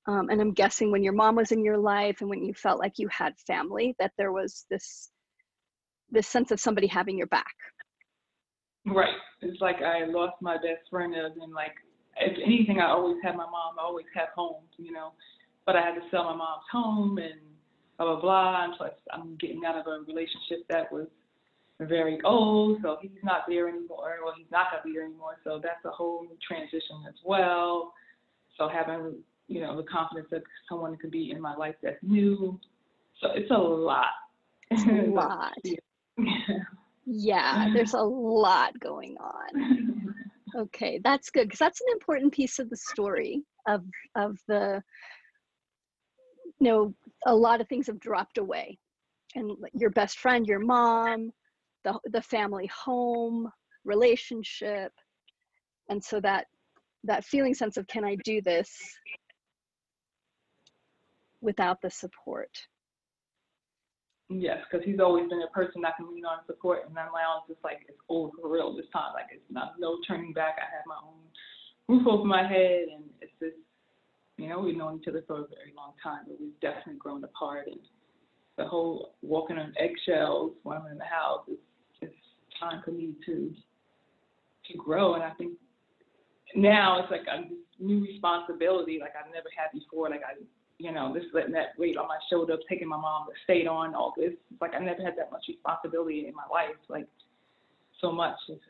Um, 0.07 0.31
and 0.31 0.41
I'm 0.41 0.53
guessing 0.53 0.91
when 0.91 1.03
your 1.03 1.13
mom 1.13 1.37
was 1.37 1.53
in 1.53 1.63
your 1.63 1.77
life 1.77 2.23
and 2.23 2.31
when 2.31 2.43
you 2.43 2.55
felt 2.55 2.81
like 2.81 2.95
you 2.99 3.07
had 3.09 3.39
family, 3.47 3.95
that 3.99 4.13
there 4.17 4.33
was 4.33 4.65
this 4.71 5.11
this 6.11 6.27
sense 6.27 6.51
of 6.51 6.59
somebody 6.59 6.87
having 6.87 7.19
your 7.19 7.27
back. 7.27 7.55
Right. 8.87 9.15
It's 9.43 9.61
like 9.61 9.83
I 9.83 10.07
lost 10.07 10.37
my 10.41 10.57
best 10.57 10.89
friend, 10.89 11.15
and 11.15 11.53
like 11.53 11.75
if 12.17 12.39
anything, 12.43 12.81
I 12.81 12.89
always 12.89 13.19
had 13.23 13.37
my 13.37 13.45
mom. 13.45 13.79
I 13.79 13.83
always 13.83 14.07
had 14.15 14.29
home, 14.35 14.63
you 14.79 14.93
know. 14.93 15.13
But 15.67 15.77
I 15.77 15.83
had 15.83 15.97
to 15.97 16.01
sell 16.11 16.25
my 16.25 16.35
mom's 16.35 16.65
home 16.73 17.19
and 17.19 17.39
blah 17.99 18.07
blah 18.07 18.21
blah. 18.21 18.65
And 18.65 18.75
plus, 18.77 18.93
I'm 19.13 19.37
getting 19.37 19.65
out 19.65 19.77
of 19.77 19.87
a 19.87 20.05
relationship 20.07 20.67
that 20.69 20.91
was 20.93 21.07
very 21.81 22.21
old, 22.25 22.79
so 22.83 22.99
he's 23.01 23.11
not 23.23 23.43
there 23.49 23.69
anymore. 23.69 24.17
Well, 24.25 24.35
he's 24.37 24.51
not 24.51 24.71
gonna 24.71 24.83
be 24.85 24.93
there 24.93 25.05
anymore. 25.05 25.39
So 25.45 25.61
that's 25.63 25.85
a 25.85 25.91
whole 25.91 26.23
new 26.23 26.37
transition 26.47 27.05
as 27.09 27.15
well. 27.25 27.93
So 28.57 28.69
having 28.69 29.17
you 29.47 29.61
know 29.61 29.77
the 29.77 29.85
confidence 29.85 30.29
that 30.31 30.43
someone 30.69 30.97
could 30.97 31.11
be 31.11 31.31
in 31.31 31.41
my 31.41 31.55
life 31.55 31.77
that's 31.83 32.03
new. 32.03 32.59
So 33.21 33.31
it's 33.35 33.51
a 33.51 33.59
lot. 33.59 34.07
It's 34.71 34.83
a 34.85 35.11
lot. 35.11 35.55
Yeah, 37.07 37.71
there's 37.73 37.95
a 37.95 38.03
lot 38.03 38.79
going 38.81 39.17
on. 39.17 40.15
Okay, 40.57 41.01
that's 41.03 41.31
good 41.31 41.45
because 41.45 41.59
that's 41.59 41.81
an 41.81 41.89
important 41.93 42.33
piece 42.33 42.59
of 42.59 42.71
the 42.71 42.77
story 42.77 43.43
of 43.67 43.85
of 44.15 44.39
the 44.47 44.83
you 46.59 46.65
know 46.67 46.95
a 47.27 47.35
lot 47.35 47.61
of 47.61 47.69
things 47.69 47.87
have 47.87 48.01
dropped 48.01 48.39
away 48.39 48.79
and 49.35 49.53
your 49.75 49.91
best 49.91 50.19
friend 50.19 50.47
your 50.47 50.61
mom 50.61 51.31
the 51.85 51.99
the 52.13 52.23
family 52.23 52.67
home 52.67 53.51
relationship 53.85 54.93
and 55.89 56.03
so 56.03 56.21
that 56.21 56.47
that 57.05 57.25
feeling 57.25 57.55
sense 57.55 57.77
of 57.77 57.87
can 57.87 58.05
i 58.05 58.17
do 58.25 58.41
this 58.43 58.71
without 61.41 61.81
the 61.83 61.91
support 61.91 62.51
Yes, 64.31 64.59
because 64.71 64.85
he's 64.85 65.01
always 65.01 65.27
been 65.29 65.41
a 65.41 65.53
person 65.55 65.87
I 65.87 65.93
can 65.97 66.13
lean 66.13 66.27
on 66.27 66.45
support, 66.47 66.85
and 66.87 66.95
then 66.95 67.07
my 67.13 67.25
own 67.25 67.49
just 67.49 67.65
like 67.65 67.81
it's 67.89 67.99
over 68.11 68.31
for 68.41 68.53
real 68.53 68.77
this 68.77 68.85
time. 68.93 69.15
Like 69.15 69.33
it's 69.33 69.41
not 69.49 69.77
no 69.79 69.97
turning 70.07 70.35
back. 70.35 70.57
I 70.59 70.69
have 70.69 70.85
my 70.87 71.01
own 71.01 71.25
roof 71.89 72.07
over 72.07 72.25
my 72.25 72.47
head, 72.47 72.89
and 72.95 73.05
it's 73.23 73.33
just 73.41 73.57
you 74.39 74.49
know 74.49 74.61
we've 74.61 74.77
known 74.77 75.01
each 75.01 75.09
other 75.09 75.23
for 75.27 75.35
a 75.41 75.47
very 75.49 75.73
long 75.77 75.93
time, 76.03 76.21
but 76.27 76.41
we've 76.41 76.59
definitely 76.61 76.97
grown 76.99 77.23
apart. 77.25 77.67
And 77.67 77.81
the 78.57 78.65
whole 78.65 79.15
walking 79.23 79.59
on 79.59 79.75
eggshells 79.79 80.53
when 80.63 80.79
I'm 80.79 80.87
in 80.87 80.99
the 80.99 81.05
house 81.05 81.43
is 81.49 81.59
it's 82.01 82.15
time 82.59 82.83
for 82.85 82.93
me 82.93 83.15
to 83.27 83.53
to 84.71 84.79
grow, 84.79 85.15
and 85.15 85.23
I 85.23 85.31
think 85.31 85.53
now 86.55 87.01
it's 87.01 87.11
like 87.11 87.27
a 87.29 87.45
new 87.83 88.03
responsibility 88.03 88.99
like 89.01 89.13
I've 89.19 89.33
never 89.33 89.49
had 89.57 89.79
before. 89.79 90.09
Like 90.09 90.23
I 90.25 90.41
you 90.79 90.93
know, 90.93 91.13
this 91.13 91.25
letting 91.35 91.53
that 91.53 91.77
weight 91.77 91.97
on 91.97 92.07
my 92.07 92.19
shoulder, 92.31 92.57
taking 92.69 92.89
my 92.89 92.97
mom 92.97 93.27
to 93.27 93.33
state 93.43 93.67
on 93.67 93.97
all 93.97 94.15
this. 94.17 94.33
It's 94.53 94.61
like 94.61 94.75
I 94.75 94.79
never 94.79 95.03
had 95.03 95.15
that 95.19 95.33
much 95.33 95.45
responsibility 95.49 96.27
in 96.29 96.35
my 96.35 96.45
life, 96.51 96.77
like 96.89 97.07
so 98.01 98.13
much. 98.13 98.37
It's, 98.49 98.61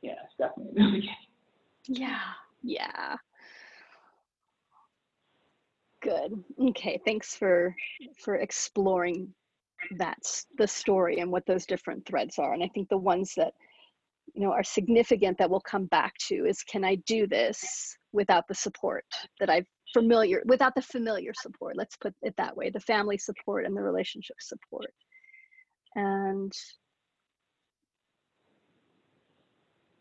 yeah, 0.00 0.12
it's 0.24 0.34
definitely 0.38 0.72
beginning. 0.76 1.08
yeah 1.86 2.20
yeah 2.62 3.16
good. 6.02 6.32
Okay 6.68 7.00
thanks 7.04 7.34
for 7.34 7.74
for 8.18 8.36
exploring 8.36 9.32
that's 9.96 10.46
the 10.56 10.66
story 10.66 11.20
and 11.20 11.30
what 11.30 11.46
those 11.46 11.64
different 11.64 12.04
threads 12.04 12.38
are 12.38 12.52
and 12.52 12.64
i 12.64 12.68
think 12.74 12.88
the 12.88 12.98
ones 12.98 13.32
that 13.36 13.52
you 14.34 14.42
know 14.42 14.50
are 14.52 14.64
significant 14.64 15.38
that 15.38 15.48
we'll 15.48 15.60
come 15.60 15.86
back 15.86 16.14
to 16.18 16.46
is 16.46 16.64
can 16.64 16.84
i 16.84 16.96
do 17.06 17.28
this 17.28 17.96
without 18.12 18.48
the 18.48 18.54
support 18.54 19.04
that 19.38 19.48
i've 19.48 19.68
familiar 19.92 20.42
without 20.46 20.74
the 20.74 20.82
familiar 20.82 21.32
support 21.34 21.76
let's 21.76 21.96
put 21.96 22.12
it 22.22 22.34
that 22.36 22.56
way 22.56 22.70
the 22.70 22.80
family 22.80 23.16
support 23.16 23.64
and 23.64 23.76
the 23.76 23.82
relationship 23.82 24.36
support. 24.40 24.92
And 25.94 26.52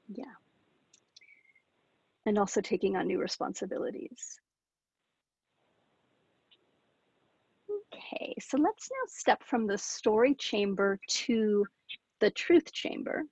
yeah. 0.09 0.25
And 2.25 2.37
also 2.37 2.59
taking 2.59 2.97
on 2.97 3.07
new 3.07 3.19
responsibilities 3.19 4.39
okay 7.97 8.33
so 8.39 8.57
let's 8.57 8.89
now 8.91 9.07
step 9.07 9.43
from 9.43 9.67
the 9.67 9.77
story 9.77 10.35
chamber 10.35 10.99
to 11.07 11.65
the 12.19 12.29
truth 12.31 12.71
chamber 12.71 13.23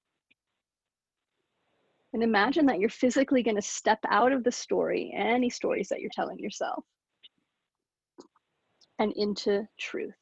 and 2.16 2.24
imagine 2.24 2.66
that 2.68 2.80
you're 2.80 2.90
physically 2.90 3.44
going 3.44 3.58
to 3.58 3.62
step 3.62 4.00
out 4.08 4.32
of 4.32 4.46
the 4.46 4.52
story, 4.52 5.14
any 5.14 5.50
stories 5.50 5.90
that 5.90 6.00
you're 6.00 6.10
telling 6.14 6.40
yourself, 6.40 6.86
and 9.00 9.12
into 9.18 9.68
truth. 9.78 10.14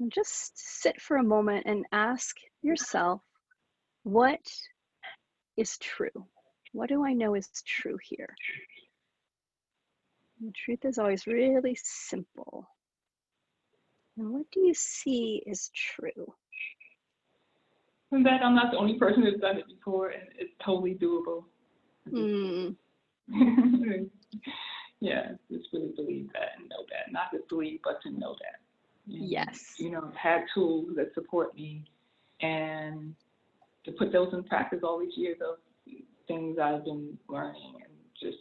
And 0.00 0.10
just 0.10 0.58
sit 0.58 1.00
for 1.00 1.18
a 1.18 1.22
moment 1.22 1.66
and 1.66 1.86
ask 1.92 2.34
yourself, 2.60 3.20
what 4.02 4.40
is 5.56 5.78
true? 5.78 6.26
What 6.72 6.88
do 6.88 7.04
I 7.06 7.12
know 7.12 7.36
is 7.36 7.48
true 7.64 7.98
here? 8.02 8.34
And 10.38 10.48
the 10.48 10.52
truth 10.52 10.84
is 10.84 10.98
always 10.98 11.26
really 11.26 11.76
simple. 11.82 12.68
And 14.16 14.30
what 14.30 14.46
do 14.50 14.60
you 14.60 14.74
see 14.74 15.42
is 15.46 15.70
true? 15.74 16.34
And 18.12 18.24
that 18.24 18.42
I'm 18.42 18.54
not 18.54 18.70
the 18.70 18.78
only 18.78 18.98
person 18.98 19.22
who's 19.22 19.40
done 19.40 19.58
it 19.58 19.66
before, 19.68 20.10
and 20.10 20.22
it's 20.38 20.52
totally 20.64 20.94
doable. 20.94 21.44
Mm, 22.10 22.76
yeah, 25.00 25.32
just 25.50 25.68
really 25.72 25.92
believe 25.96 26.28
that 26.32 26.50
and 26.58 26.68
know 26.68 26.84
that. 26.90 27.12
Not 27.12 27.32
just 27.32 27.48
believe, 27.48 27.80
but 27.82 28.00
to 28.02 28.10
know 28.10 28.36
that. 28.40 28.60
And, 29.12 29.28
yes. 29.28 29.74
You 29.78 29.90
know, 29.90 30.04
I've 30.06 30.14
had 30.14 30.42
tools 30.54 30.90
that 30.96 31.12
support 31.14 31.54
me, 31.54 31.84
and 32.40 33.14
to 33.84 33.92
put 33.92 34.12
those 34.12 34.32
in 34.32 34.44
practice 34.44 34.80
all 34.82 35.00
these 35.00 35.16
years 35.16 35.38
of 35.40 35.56
things 36.28 36.58
I've 36.58 36.84
been 36.84 37.16
learning 37.28 37.74
and 37.84 37.92
just 38.20 38.38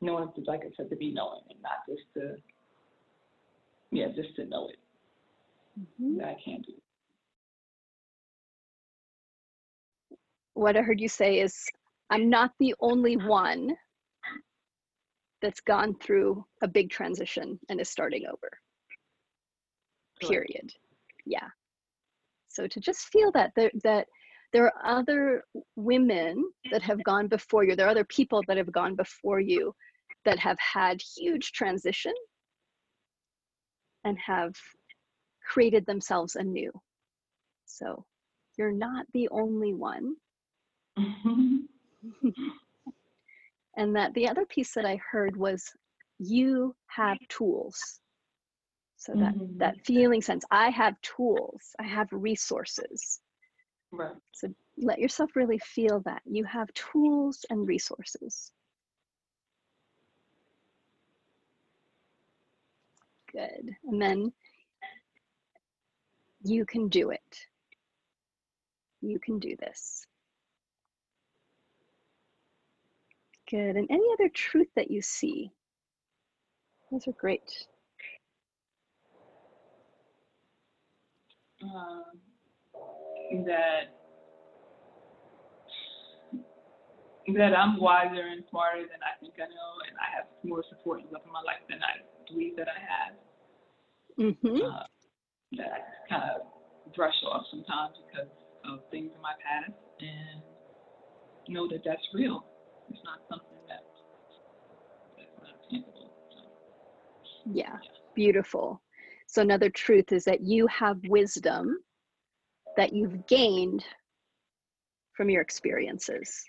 no 0.00 0.14
one 0.14 0.32
to, 0.34 0.42
like 0.46 0.60
I 0.60 0.70
said, 0.76 0.90
to 0.90 0.96
be 0.96 1.12
knowing 1.12 1.42
and 1.50 1.58
not 1.62 1.78
just 1.88 2.02
to, 2.14 2.36
yeah, 3.90 4.08
just 4.14 4.36
to 4.36 4.44
know 4.46 4.68
it. 4.68 4.78
Mm-hmm. 5.80 6.18
That 6.18 6.28
I 6.28 6.36
can't 6.44 6.64
do. 6.64 6.72
What 10.54 10.76
I 10.76 10.82
heard 10.82 11.00
you 11.00 11.08
say 11.08 11.40
is, 11.40 11.64
I'm 12.10 12.28
not 12.30 12.52
the 12.58 12.74
only 12.80 13.16
one 13.16 13.76
that's 15.40 15.60
gone 15.60 15.94
through 16.00 16.44
a 16.62 16.68
big 16.68 16.90
transition 16.90 17.58
and 17.68 17.80
is 17.80 17.88
starting 17.88 18.24
over. 18.26 18.50
Period. 20.20 20.72
Yeah. 21.26 21.46
So 22.48 22.66
to 22.66 22.80
just 22.80 23.08
feel 23.12 23.30
that 23.32 23.52
that, 23.54 23.72
that 23.84 24.06
there 24.52 24.64
are 24.64 24.98
other 24.98 25.44
women 25.76 26.42
that 26.72 26.82
have 26.82 27.04
gone 27.04 27.28
before 27.28 27.62
you. 27.64 27.76
There 27.76 27.86
are 27.86 27.90
other 27.90 28.04
people 28.04 28.42
that 28.48 28.56
have 28.56 28.72
gone 28.72 28.96
before 28.96 29.40
you 29.40 29.74
that 30.24 30.38
have 30.38 30.58
had 30.58 31.00
huge 31.16 31.52
transition 31.52 32.14
and 34.04 34.18
have 34.18 34.54
created 35.46 35.86
themselves 35.86 36.36
anew. 36.36 36.72
So 37.66 38.04
you're 38.56 38.72
not 38.72 39.06
the 39.14 39.28
only 39.30 39.74
one. 39.74 40.14
and 40.96 41.66
that 43.94 44.12
the 44.14 44.28
other 44.28 44.44
piece 44.46 44.74
that 44.74 44.84
I 44.84 45.00
heard 45.10 45.36
was 45.36 45.64
you 46.18 46.74
have 46.88 47.18
tools. 47.28 48.00
So 48.96 49.12
that 49.12 49.34
mm-hmm. 49.34 49.58
that 49.58 49.76
feeling 49.84 50.20
sense, 50.20 50.44
I 50.50 50.70
have 50.70 51.00
tools, 51.02 51.76
I 51.78 51.84
have 51.84 52.08
resources. 52.10 53.20
Right. 53.92 54.16
So 54.32 54.52
let 54.76 54.98
yourself 54.98 55.36
really 55.36 55.60
feel 55.60 56.00
that 56.04 56.22
you 56.24 56.44
have 56.44 56.68
tools 56.74 57.46
and 57.48 57.66
resources. 57.66 58.50
Good. 63.38 63.70
And 63.84 64.02
then 64.02 64.32
you 66.42 66.66
can 66.66 66.88
do 66.88 67.10
it. 67.10 67.46
You 69.00 69.20
can 69.20 69.38
do 69.38 69.54
this. 69.60 70.04
Good. 73.48 73.76
And 73.76 73.86
any 73.90 74.06
other 74.12 74.28
truth 74.28 74.66
that 74.74 74.90
you 74.90 75.02
see? 75.02 75.52
Those 76.90 77.06
are 77.06 77.12
great. 77.12 77.48
Um, 81.62 82.04
that 83.46 83.94
that 87.34 87.54
I'm 87.54 87.78
wiser 87.78 88.26
and 88.32 88.42
smarter 88.50 88.82
than 88.82 89.00
I 89.02 89.18
think 89.20 89.34
I 89.38 89.46
know, 89.48 89.72
and 89.86 89.96
I 89.98 90.16
have 90.16 90.26
more 90.44 90.64
support 90.70 91.02
and 91.02 91.12
love 91.12 91.22
in 91.26 91.32
my 91.32 91.42
life 91.42 91.60
than 91.68 91.80
I 91.82 92.00
believe 92.30 92.56
that 92.56 92.68
I 92.68 92.80
have. 92.80 93.14
Mm-hmm. 94.18 94.56
Uh, 94.56 94.82
that 95.52 96.06
kind 96.08 96.22
of 96.30 96.94
brush 96.94 97.14
off 97.30 97.44
sometimes 97.50 97.94
because 98.06 98.30
of 98.64 98.80
things 98.90 99.12
in 99.14 99.22
my 99.22 99.32
past, 99.44 99.72
and 100.00 100.42
know 101.48 101.68
that 101.68 101.82
that's 101.84 102.02
real. 102.12 102.44
It's 102.90 103.00
not 103.04 103.20
something 103.30 103.58
that 103.68 103.84
that's 105.16 105.30
not 105.40 105.70
tangible. 105.70 106.10
So, 106.30 107.52
yeah, 107.52 107.78
yeah, 107.82 107.90
beautiful. 108.14 108.82
So 109.26 109.42
another 109.42 109.70
truth 109.70 110.12
is 110.12 110.24
that 110.24 110.40
you 110.40 110.66
have 110.66 110.98
wisdom 111.06 111.78
that 112.76 112.92
you've 112.92 113.26
gained 113.26 113.84
from 115.12 115.30
your 115.30 115.42
experiences. 115.42 116.44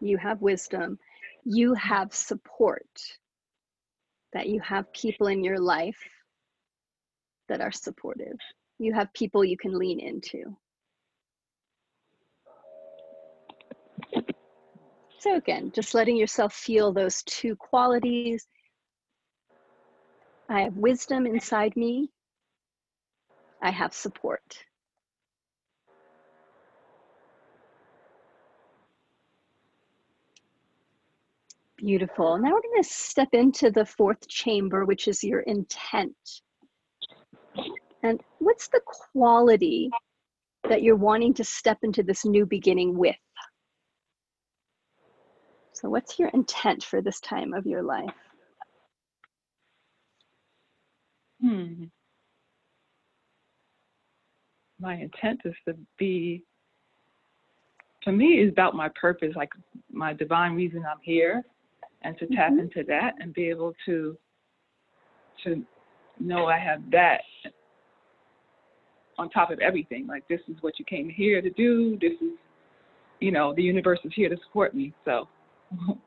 You 0.00 0.18
have 0.18 0.42
wisdom, 0.42 0.98
you 1.44 1.72
have 1.74 2.14
support, 2.14 2.86
that 4.32 4.48
you 4.48 4.60
have 4.60 4.92
people 4.92 5.28
in 5.28 5.42
your 5.42 5.58
life 5.58 5.98
that 7.48 7.60
are 7.60 7.72
supportive. 7.72 8.36
You 8.78 8.92
have 8.94 9.12
people 9.12 9.44
you 9.44 9.56
can 9.56 9.78
lean 9.78 10.00
into. 10.00 10.56
So, 15.18 15.36
again, 15.36 15.72
just 15.74 15.94
letting 15.94 16.16
yourself 16.16 16.52
feel 16.52 16.92
those 16.92 17.22
two 17.22 17.56
qualities. 17.56 18.46
I 20.48 20.62
have 20.62 20.76
wisdom 20.76 21.26
inside 21.26 21.76
me 21.76 22.10
I 23.62 23.70
have 23.70 23.94
support. 23.94 24.58
Beautiful. 31.86 32.36
Now 32.36 32.50
we're 32.50 32.62
going 32.62 32.82
to 32.82 32.88
step 32.88 33.28
into 33.32 33.70
the 33.70 33.86
fourth 33.86 34.26
chamber, 34.28 34.84
which 34.84 35.06
is 35.06 35.22
your 35.22 35.40
intent. 35.40 36.16
And 38.02 38.20
what's 38.40 38.68
the 38.68 38.80
quality 38.84 39.90
that 40.68 40.82
you're 40.82 40.96
wanting 40.96 41.32
to 41.34 41.44
step 41.44 41.78
into 41.82 42.02
this 42.02 42.24
new 42.24 42.44
beginning 42.44 42.98
with? 42.98 43.14
So, 45.72 45.88
what's 45.88 46.18
your 46.18 46.28
intent 46.30 46.82
for 46.82 47.00
this 47.00 47.20
time 47.20 47.54
of 47.54 47.66
your 47.66 47.82
life? 47.82 48.10
Hmm 51.40 51.84
my 54.80 54.94
intent 54.94 55.40
is 55.44 55.54
to 55.66 55.74
be 55.98 56.42
for 58.04 58.12
me 58.12 58.40
is 58.40 58.50
about 58.50 58.74
my 58.74 58.88
purpose 59.00 59.34
like 59.36 59.50
my 59.90 60.12
divine 60.12 60.54
reason 60.54 60.84
i'm 60.90 60.98
here 61.02 61.42
and 62.02 62.16
to 62.18 62.26
tap 62.26 62.50
mm-hmm. 62.50 62.60
into 62.60 62.84
that 62.84 63.14
and 63.20 63.32
be 63.34 63.48
able 63.48 63.74
to 63.84 64.16
to 65.44 65.62
know 66.18 66.46
i 66.46 66.58
have 66.58 66.80
that 66.90 67.20
on 69.18 69.30
top 69.30 69.50
of 69.50 69.58
everything. 69.60 70.06
Like 70.06 70.26
this 70.28 70.40
is 70.48 70.56
what 70.60 70.78
you 70.78 70.84
came 70.84 71.08
here 71.08 71.40
to 71.40 71.50
do. 71.50 71.98
This 72.00 72.12
is 72.12 72.32
you 73.20 73.30
know 73.32 73.54
the 73.54 73.62
universe 73.62 73.98
is 74.04 74.12
here 74.14 74.28
to 74.28 74.36
support 74.46 74.74
me. 74.74 74.92
So 75.04 75.28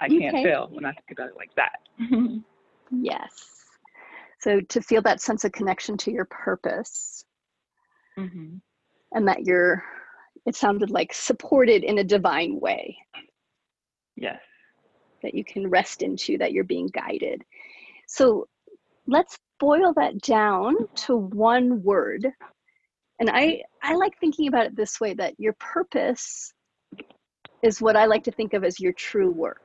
i 0.00 0.08
can't 0.08 0.34
okay. 0.34 0.44
fail 0.44 0.68
when 0.70 0.84
i 0.84 0.92
think 0.92 1.10
about 1.12 1.28
it 1.28 1.36
like 1.36 1.54
that. 1.56 1.80
Yes. 2.90 3.32
So 4.40 4.60
to 4.60 4.82
feel 4.82 5.00
that 5.02 5.22
sense 5.22 5.44
of 5.44 5.52
connection 5.52 5.96
to 5.98 6.12
your 6.12 6.26
purpose. 6.26 7.24
Mm-hmm. 8.16 8.58
and 9.10 9.26
that 9.26 9.44
you're 9.44 9.82
it 10.46 10.54
sounded 10.54 10.90
like 10.90 11.12
supported 11.12 11.82
in 11.82 11.98
a 11.98 12.04
divine 12.04 12.60
way. 12.60 12.96
Yes 14.14 14.38
that 15.24 15.34
you 15.34 15.44
can 15.44 15.68
rest 15.68 16.02
into 16.02 16.38
that 16.38 16.52
you're 16.52 16.64
being 16.64 16.88
guided 16.88 17.42
so 18.06 18.46
let's 19.06 19.38
boil 19.58 19.92
that 19.94 20.20
down 20.20 20.74
to 20.94 21.16
one 21.16 21.82
word 21.82 22.26
and 23.20 23.30
i 23.30 23.62
i 23.82 23.94
like 23.94 24.18
thinking 24.18 24.48
about 24.48 24.66
it 24.66 24.76
this 24.76 25.00
way 25.00 25.14
that 25.14 25.34
your 25.38 25.54
purpose 25.54 26.52
is 27.62 27.80
what 27.80 27.96
i 27.96 28.04
like 28.04 28.24
to 28.24 28.32
think 28.32 28.52
of 28.52 28.64
as 28.64 28.80
your 28.80 28.92
true 28.92 29.30
work 29.30 29.62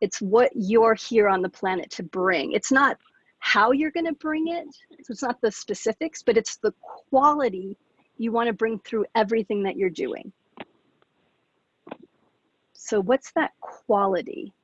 it's 0.00 0.20
what 0.20 0.50
you're 0.54 0.94
here 0.94 1.28
on 1.28 1.40
the 1.42 1.48
planet 1.48 1.90
to 1.90 2.02
bring 2.02 2.52
it's 2.52 2.72
not 2.72 2.96
how 3.44 3.72
you're 3.72 3.90
going 3.90 4.06
to 4.06 4.14
bring 4.14 4.48
it. 4.48 4.66
So 5.02 5.12
it's 5.12 5.22
not 5.22 5.38
the 5.42 5.52
specifics, 5.52 6.22
but 6.22 6.38
it's 6.38 6.56
the 6.56 6.72
quality 7.10 7.76
you 8.16 8.32
want 8.32 8.46
to 8.46 8.54
bring 8.54 8.78
through 8.78 9.04
everything 9.14 9.62
that 9.64 9.76
you're 9.76 9.90
doing. 9.90 10.32
So, 12.72 13.00
what's 13.00 13.32
that 13.32 13.50
quality 13.60 14.54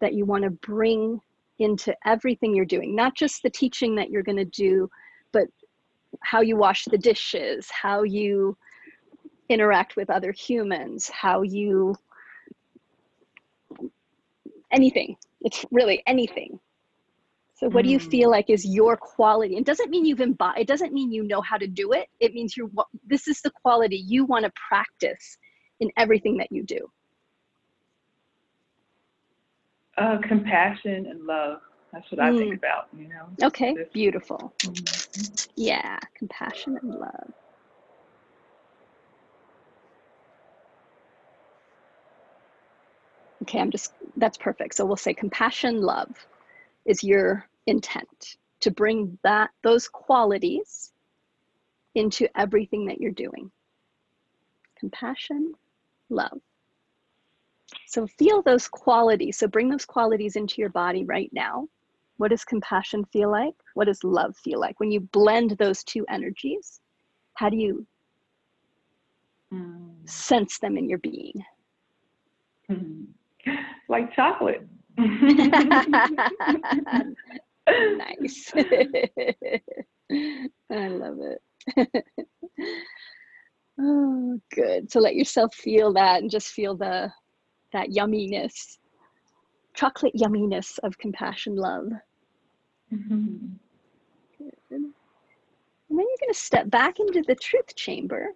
that 0.00 0.14
you 0.14 0.24
want 0.24 0.44
to 0.44 0.50
bring 0.50 1.20
into 1.58 1.94
everything 2.04 2.54
you're 2.54 2.64
doing? 2.64 2.94
Not 2.94 3.14
just 3.14 3.42
the 3.42 3.50
teaching 3.50 3.94
that 3.96 4.10
you're 4.10 4.22
going 4.22 4.38
to 4.38 4.44
do, 4.44 4.88
but 5.32 5.46
how 6.22 6.40
you 6.40 6.56
wash 6.56 6.84
the 6.84 6.98
dishes, 6.98 7.68
how 7.70 8.02
you 8.02 8.56
interact 9.48 9.96
with 9.96 10.10
other 10.10 10.32
humans, 10.32 11.08
how 11.08 11.42
you 11.42 11.94
anything. 14.72 15.16
It's 15.42 15.64
really 15.70 16.02
anything 16.06 16.58
so 17.64 17.68
what 17.68 17.84
mm. 17.84 17.88
do 17.88 17.92
you 17.92 17.98
feel 17.98 18.28
mm. 18.28 18.32
like 18.32 18.50
is 18.50 18.64
your 18.64 18.96
quality? 18.96 19.56
It 19.56 19.64
doesn't 19.64 19.90
mean 19.90 20.04
you've 20.04 20.20
embodied, 20.20 20.62
it 20.62 20.68
doesn't 20.68 20.92
mean 20.92 21.12
you 21.12 21.22
know 21.22 21.40
how 21.40 21.56
to 21.56 21.66
do 21.66 21.92
it. 21.92 22.08
It 22.20 22.34
means 22.34 22.56
you're, 22.56 22.70
this 23.06 23.28
is 23.28 23.40
the 23.40 23.50
quality 23.50 23.96
you 23.96 24.24
want 24.24 24.44
to 24.44 24.52
practice 24.68 25.38
in 25.80 25.90
everything 25.96 26.36
that 26.38 26.48
you 26.50 26.64
do. 26.64 26.90
Uh, 29.96 30.18
compassion 30.22 31.06
and 31.06 31.24
love. 31.24 31.60
That's 31.92 32.10
what 32.10 32.20
mm. 32.20 32.24
I 32.24 32.36
think 32.36 32.54
mm. 32.54 32.58
about, 32.58 32.88
you 32.96 33.08
know. 33.08 33.26
Okay, 33.42 33.74
this. 33.74 33.88
beautiful. 33.92 34.52
Mm-hmm. 34.58 35.50
Yeah, 35.56 35.98
compassion 36.16 36.78
and 36.82 36.94
love. 36.94 37.32
Okay, 43.42 43.60
I'm 43.60 43.70
just, 43.70 43.92
that's 44.16 44.38
perfect. 44.38 44.74
So 44.74 44.84
we'll 44.84 44.96
say 44.96 45.14
compassion, 45.14 45.80
love 45.80 46.08
is 46.86 47.04
your 47.04 47.46
intent 47.66 48.36
to 48.60 48.70
bring 48.70 49.18
that 49.22 49.50
those 49.62 49.88
qualities 49.88 50.92
into 51.94 52.28
everything 52.38 52.86
that 52.86 53.00
you're 53.00 53.12
doing 53.12 53.50
compassion 54.78 55.54
love 56.10 56.40
so 57.94 58.06
feel 58.06 58.42
those 58.42 58.68
qualities 58.68 59.38
so 59.38 59.46
bring 59.46 59.68
those 59.68 59.84
qualities 59.84 60.36
into 60.36 60.56
your 60.58 60.70
body 60.70 61.04
right 61.04 61.30
now 61.32 61.66
what 62.16 62.30
does 62.30 62.44
compassion 62.44 63.04
feel 63.12 63.30
like 63.30 63.54
what 63.74 63.86
does 63.86 64.02
love 64.04 64.36
feel 64.36 64.60
like 64.60 64.78
when 64.80 64.90
you 64.90 65.00
blend 65.00 65.52
those 65.52 65.82
two 65.84 66.04
energies 66.08 66.80
how 67.34 67.48
do 67.48 67.56
you 67.56 67.86
mm. 69.54 70.08
sense 70.08 70.58
them 70.58 70.76
in 70.76 70.88
your 70.88 70.98
being. 70.98 71.44
Mm. 72.70 73.06
Like 73.88 74.14
chocolate. 74.14 74.66
nice. 74.98 75.22
I 78.56 78.62
love 80.70 81.18
it. 81.20 81.42
oh, 83.80 84.40
good. 84.54 84.90
So 84.90 85.00
let 85.00 85.14
yourself 85.14 85.54
feel 85.54 85.92
that 85.94 86.20
and 86.22 86.30
just 86.30 86.48
feel 86.48 86.76
the 86.76 87.10
that 87.74 87.90
yumminess, 87.90 88.78
chocolate 89.74 90.14
yumminess 90.14 90.78
of 90.82 90.96
compassion, 90.96 91.56
love. 91.56 91.88
Mm-hmm. 92.92 93.56
And 94.70 95.98
then 95.98 96.06
you're 96.08 96.20
going 96.20 96.32
to 96.32 96.34
step 96.34 96.70
back 96.70 96.98
into 96.98 97.22
the 97.26 97.34
truth 97.34 97.74
chamber. 97.76 98.28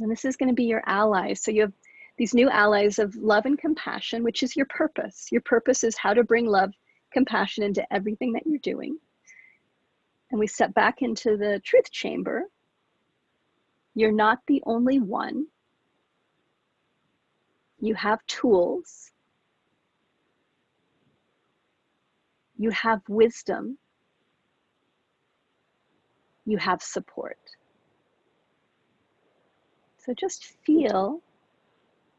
And 0.00 0.10
this 0.10 0.24
is 0.24 0.36
going 0.36 0.48
to 0.48 0.54
be 0.54 0.64
your 0.64 0.82
allies. 0.86 1.42
So 1.42 1.50
you 1.50 1.60
have 1.62 1.72
these 2.16 2.34
new 2.34 2.48
allies 2.50 2.98
of 2.98 3.14
love 3.16 3.46
and 3.46 3.58
compassion, 3.58 4.22
which 4.22 4.42
is 4.42 4.56
your 4.56 4.66
purpose. 4.66 5.28
Your 5.30 5.42
purpose 5.42 5.84
is 5.84 5.96
how 5.96 6.14
to 6.14 6.24
bring 6.24 6.46
love, 6.46 6.72
compassion 7.12 7.64
into 7.64 7.84
everything 7.92 8.32
that 8.32 8.46
you're 8.46 8.58
doing. 8.62 8.98
And 10.30 10.38
we 10.38 10.46
step 10.46 10.72
back 10.74 11.02
into 11.02 11.36
the 11.36 11.60
truth 11.64 11.90
chamber. 11.90 12.44
You're 13.94 14.12
not 14.12 14.38
the 14.46 14.62
only 14.66 15.00
one. 15.00 15.46
You 17.80 17.94
have 17.94 18.24
tools. 18.26 19.10
You 22.58 22.70
have 22.70 23.00
wisdom. 23.08 23.78
You 26.44 26.58
have 26.58 26.82
support. 26.82 27.38
So 29.98 30.12
just 30.14 30.56
feel 30.64 31.22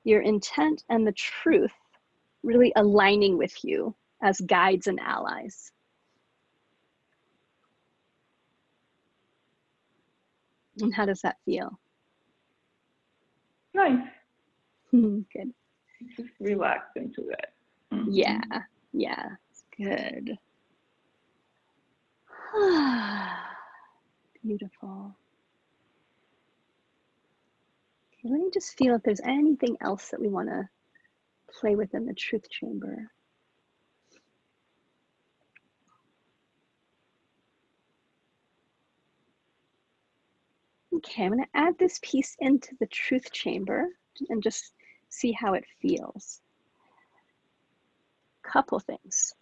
your 0.03 0.21
intent 0.21 0.83
and 0.89 1.05
the 1.05 1.11
truth 1.11 1.73
really 2.43 2.71
aligning 2.75 3.37
with 3.37 3.63
you 3.63 3.95
as 4.23 4.41
guides 4.41 4.87
and 4.87 4.99
allies. 4.99 5.71
And 10.79 10.93
how 10.93 11.05
does 11.05 11.21
that 11.21 11.37
feel? 11.45 11.79
Nice. 13.73 14.07
Good. 15.33 15.53
Just 16.17 16.29
relax 16.39 16.85
into 16.95 17.29
it. 17.29 17.45
Mm-hmm. 17.93 18.09
Yeah, 18.11 18.41
yeah, 18.93 19.29
good. 19.77 20.37
Beautiful. 24.43 25.15
Okay, 28.13 28.29
let 28.29 28.41
me 28.41 28.49
just 28.53 28.77
feel 28.77 28.95
if 28.95 29.03
there's 29.03 29.21
anything 29.21 29.77
else 29.81 30.09
that 30.09 30.19
we 30.19 30.27
want 30.27 30.49
to 30.49 30.67
play 31.59 31.75
with 31.75 31.93
in 31.93 32.05
the 32.05 32.13
truth 32.13 32.49
chamber. 32.49 33.11
Okay, 40.93 41.23
I'm 41.23 41.31
going 41.31 41.43
to 41.43 41.49
add 41.53 41.77
this 41.79 41.99
piece 42.01 42.35
into 42.39 42.75
the 42.79 42.87
truth 42.87 43.31
chamber 43.31 43.87
and 44.29 44.43
just 44.43 44.73
see 45.11 45.33
how 45.33 45.53
it 45.53 45.65
feels. 45.81 46.41
Couple 48.41 48.79
things. 48.79 49.35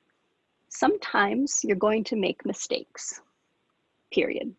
Sometimes 0.68 1.62
you're 1.64 1.78
going 1.78 2.04
to 2.06 2.16
make 2.16 2.46
mistakes, 2.46 3.22
period. 4.12 4.54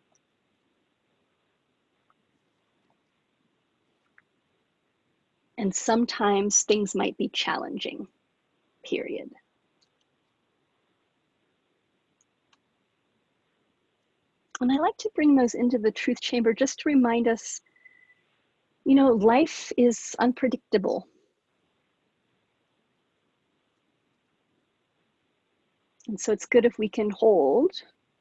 And 5.59 5.75
sometimes 5.75 6.63
things 6.63 6.95
might 6.95 7.19
be 7.19 7.29
challenging, 7.29 8.09
period. 8.83 9.31
And 14.61 14.73
I 14.73 14.77
like 14.77 14.97
to 14.99 15.11
bring 15.15 15.35
those 15.35 15.55
into 15.55 15.79
the 15.79 15.91
truth 15.91 16.21
chamber 16.21 16.55
just 16.55 16.81
to 16.81 16.89
remind 16.89 17.29
us 17.29 17.61
you 18.91 18.97
know, 18.97 19.13
life 19.13 19.71
is 19.77 20.17
unpredictable. 20.19 21.07
And 26.09 26.19
so 26.21 26.33
it's 26.33 26.47
good 26.47 26.65
if 26.65 26.77
we 26.77 26.89
can 26.89 27.09
hold. 27.11 27.71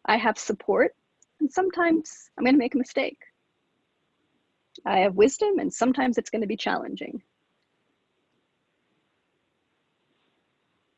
I 0.05 0.17
have 0.17 0.37
support, 0.37 0.93
and 1.39 1.51
sometimes 1.51 2.29
I'm 2.37 2.43
going 2.43 2.53
to 2.53 2.59
make 2.59 2.75
a 2.75 2.77
mistake. 2.77 3.17
I 4.85 4.99
have 4.99 5.15
wisdom, 5.15 5.57
and 5.57 5.73
sometimes 5.73 6.19
it's 6.19 6.29
going 6.29 6.43
to 6.43 6.47
be 6.47 6.55
challenging. 6.55 7.23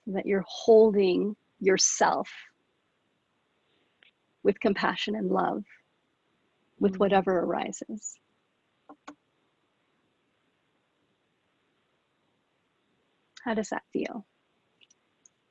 That 0.05 0.25
you're 0.25 0.43
holding 0.45 1.37
yourself 1.61 2.29
with 4.43 4.59
compassion 4.59 5.15
and 5.15 5.29
love 5.29 5.63
with 6.77 6.95
mm. 6.95 6.99
whatever 6.99 7.39
arises. 7.39 8.17
How 13.43 13.53
does 13.53 13.69
that 13.69 13.83
feel? 13.91 14.25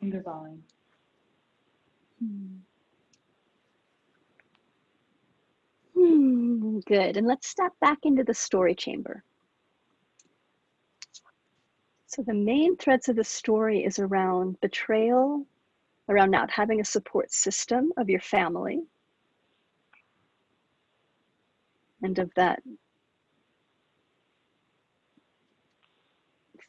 Divine. 0.02 0.62
Hmm. 2.18 2.56
Hmm, 5.94 6.78
good. 6.80 7.16
And 7.16 7.26
let's 7.26 7.48
step 7.48 7.72
back 7.80 7.98
into 8.04 8.24
the 8.24 8.34
story 8.34 8.74
chamber. 8.74 9.22
So 12.06 12.22
the 12.22 12.34
main 12.34 12.76
threads 12.76 13.08
of 13.08 13.16
the 13.16 13.24
story 13.24 13.84
is 13.84 13.98
around 13.98 14.60
betrayal, 14.60 15.46
around 16.08 16.30
not 16.30 16.50
having 16.50 16.80
a 16.80 16.84
support 16.84 17.32
system 17.32 17.92
of 17.96 18.10
your 18.10 18.20
family, 18.20 18.82
and 22.02 22.18
of 22.18 22.32
that 22.34 22.62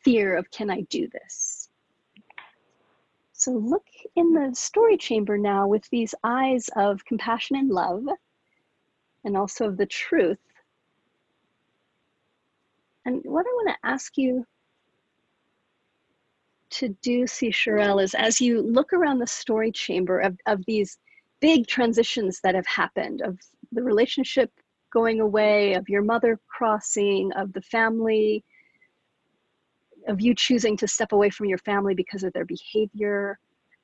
fear 0.04 0.36
of 0.36 0.50
can 0.52 0.70
I 0.70 0.82
do 0.82 1.08
this? 1.08 1.70
So 3.34 3.52
look 3.54 3.88
in 4.16 4.34
the 4.34 4.54
story 4.54 4.98
chamber 4.98 5.38
now 5.38 5.68
with 5.68 5.90
these 5.90 6.14
eyes 6.24 6.70
of 6.76 7.04
compassion 7.06 7.56
and 7.56 7.70
love, 7.70 8.04
and 9.24 9.36
also 9.36 9.68
of 9.68 9.78
the 9.78 9.86
truth. 9.86 10.38
And 13.06 13.22
what 13.24 13.46
I 13.48 13.50
want 13.50 13.70
to 13.70 13.88
ask 13.90 14.16
you 14.18 14.46
to 16.72 16.90
do, 17.02 17.28
see 17.28 17.52
is 18.00 18.14
as 18.14 18.40
you 18.40 18.62
look 18.62 18.94
around 18.94 19.20
the 19.20 19.28
story 19.28 19.72
chamber 19.72 20.20
of, 20.20 20.38
of 20.46 20.64
these 20.66 20.98
big 21.40 21.68
transitions 21.68 22.40
that 22.42 22.56
have 22.56 22.68
happened, 22.68 23.22
of 23.22 23.40
the 23.72 23.82
relationship 23.82 24.52
going 24.94 25.20
away, 25.20 25.74
of 25.74 25.90
your 25.90 26.04
mother 26.04 26.40
crossing, 26.48 27.32
of 27.34 27.52
the 27.54 27.62
family 27.62 28.44
of 30.08 30.22
you 30.22 30.34
choosing 30.36 30.76
to 30.78 30.88
step 30.88 31.12
away 31.12 31.30
from 31.30 31.48
your 31.48 31.58
family 31.60 31.94
because 31.94 32.24
of 32.24 32.34
their 32.34 32.46
behavior, 32.46 33.40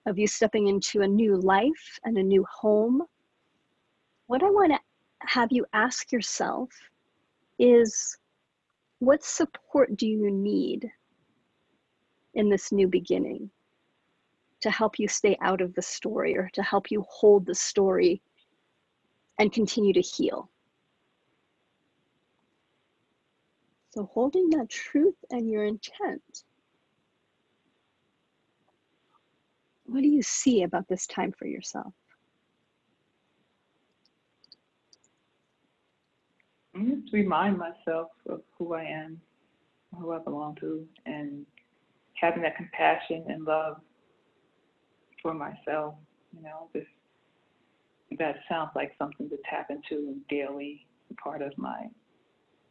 of 0.05 0.17
you 0.17 0.27
stepping 0.27 0.67
into 0.67 1.01
a 1.01 1.07
new 1.07 1.35
life 1.37 1.99
and 2.05 2.17
a 2.17 2.23
new 2.23 2.45
home. 2.51 3.03
What 4.27 4.43
I 4.43 4.49
want 4.49 4.73
to 4.73 4.79
have 5.21 5.51
you 5.51 5.65
ask 5.73 6.11
yourself 6.11 6.69
is 7.59 8.17
what 8.99 9.23
support 9.23 9.95
do 9.95 10.07
you 10.07 10.31
need 10.31 10.89
in 12.33 12.49
this 12.49 12.71
new 12.71 12.87
beginning 12.87 13.49
to 14.61 14.71
help 14.71 14.97
you 14.97 15.07
stay 15.07 15.37
out 15.41 15.61
of 15.61 15.73
the 15.75 15.81
story 15.81 16.35
or 16.35 16.49
to 16.53 16.63
help 16.63 16.89
you 16.89 17.05
hold 17.09 17.45
the 17.45 17.55
story 17.55 18.21
and 19.39 19.51
continue 19.51 19.93
to 19.93 20.01
heal? 20.01 20.49
So 23.91 24.09
holding 24.13 24.49
that 24.51 24.69
truth 24.69 25.15
and 25.31 25.49
your 25.49 25.63
intent. 25.63 26.43
What 29.85 30.01
do 30.01 30.07
you 30.07 30.21
see 30.21 30.63
about 30.63 30.87
this 30.87 31.07
time 31.07 31.31
for 31.31 31.47
yourself? 31.47 31.93
I 36.75 36.83
just 36.83 37.11
remind 37.13 37.57
myself 37.57 38.09
of 38.29 38.41
who 38.57 38.75
I 38.75 38.83
am, 38.83 39.19
who 39.97 40.11
I 40.11 40.19
belong 40.19 40.55
to, 40.59 40.85
and 41.05 41.45
having 42.15 42.43
that 42.43 42.57
compassion 42.57 43.25
and 43.29 43.45
love 43.45 43.77
for 45.21 45.33
myself. 45.33 45.95
You 46.35 46.43
know, 46.43 46.69
just 46.73 46.87
that 48.19 48.35
sounds 48.49 48.71
like 48.75 48.91
something 48.99 49.29
to 49.29 49.37
tap 49.49 49.71
into 49.71 50.17
daily, 50.29 50.85
part 51.23 51.41
of 51.41 51.57
my 51.57 51.87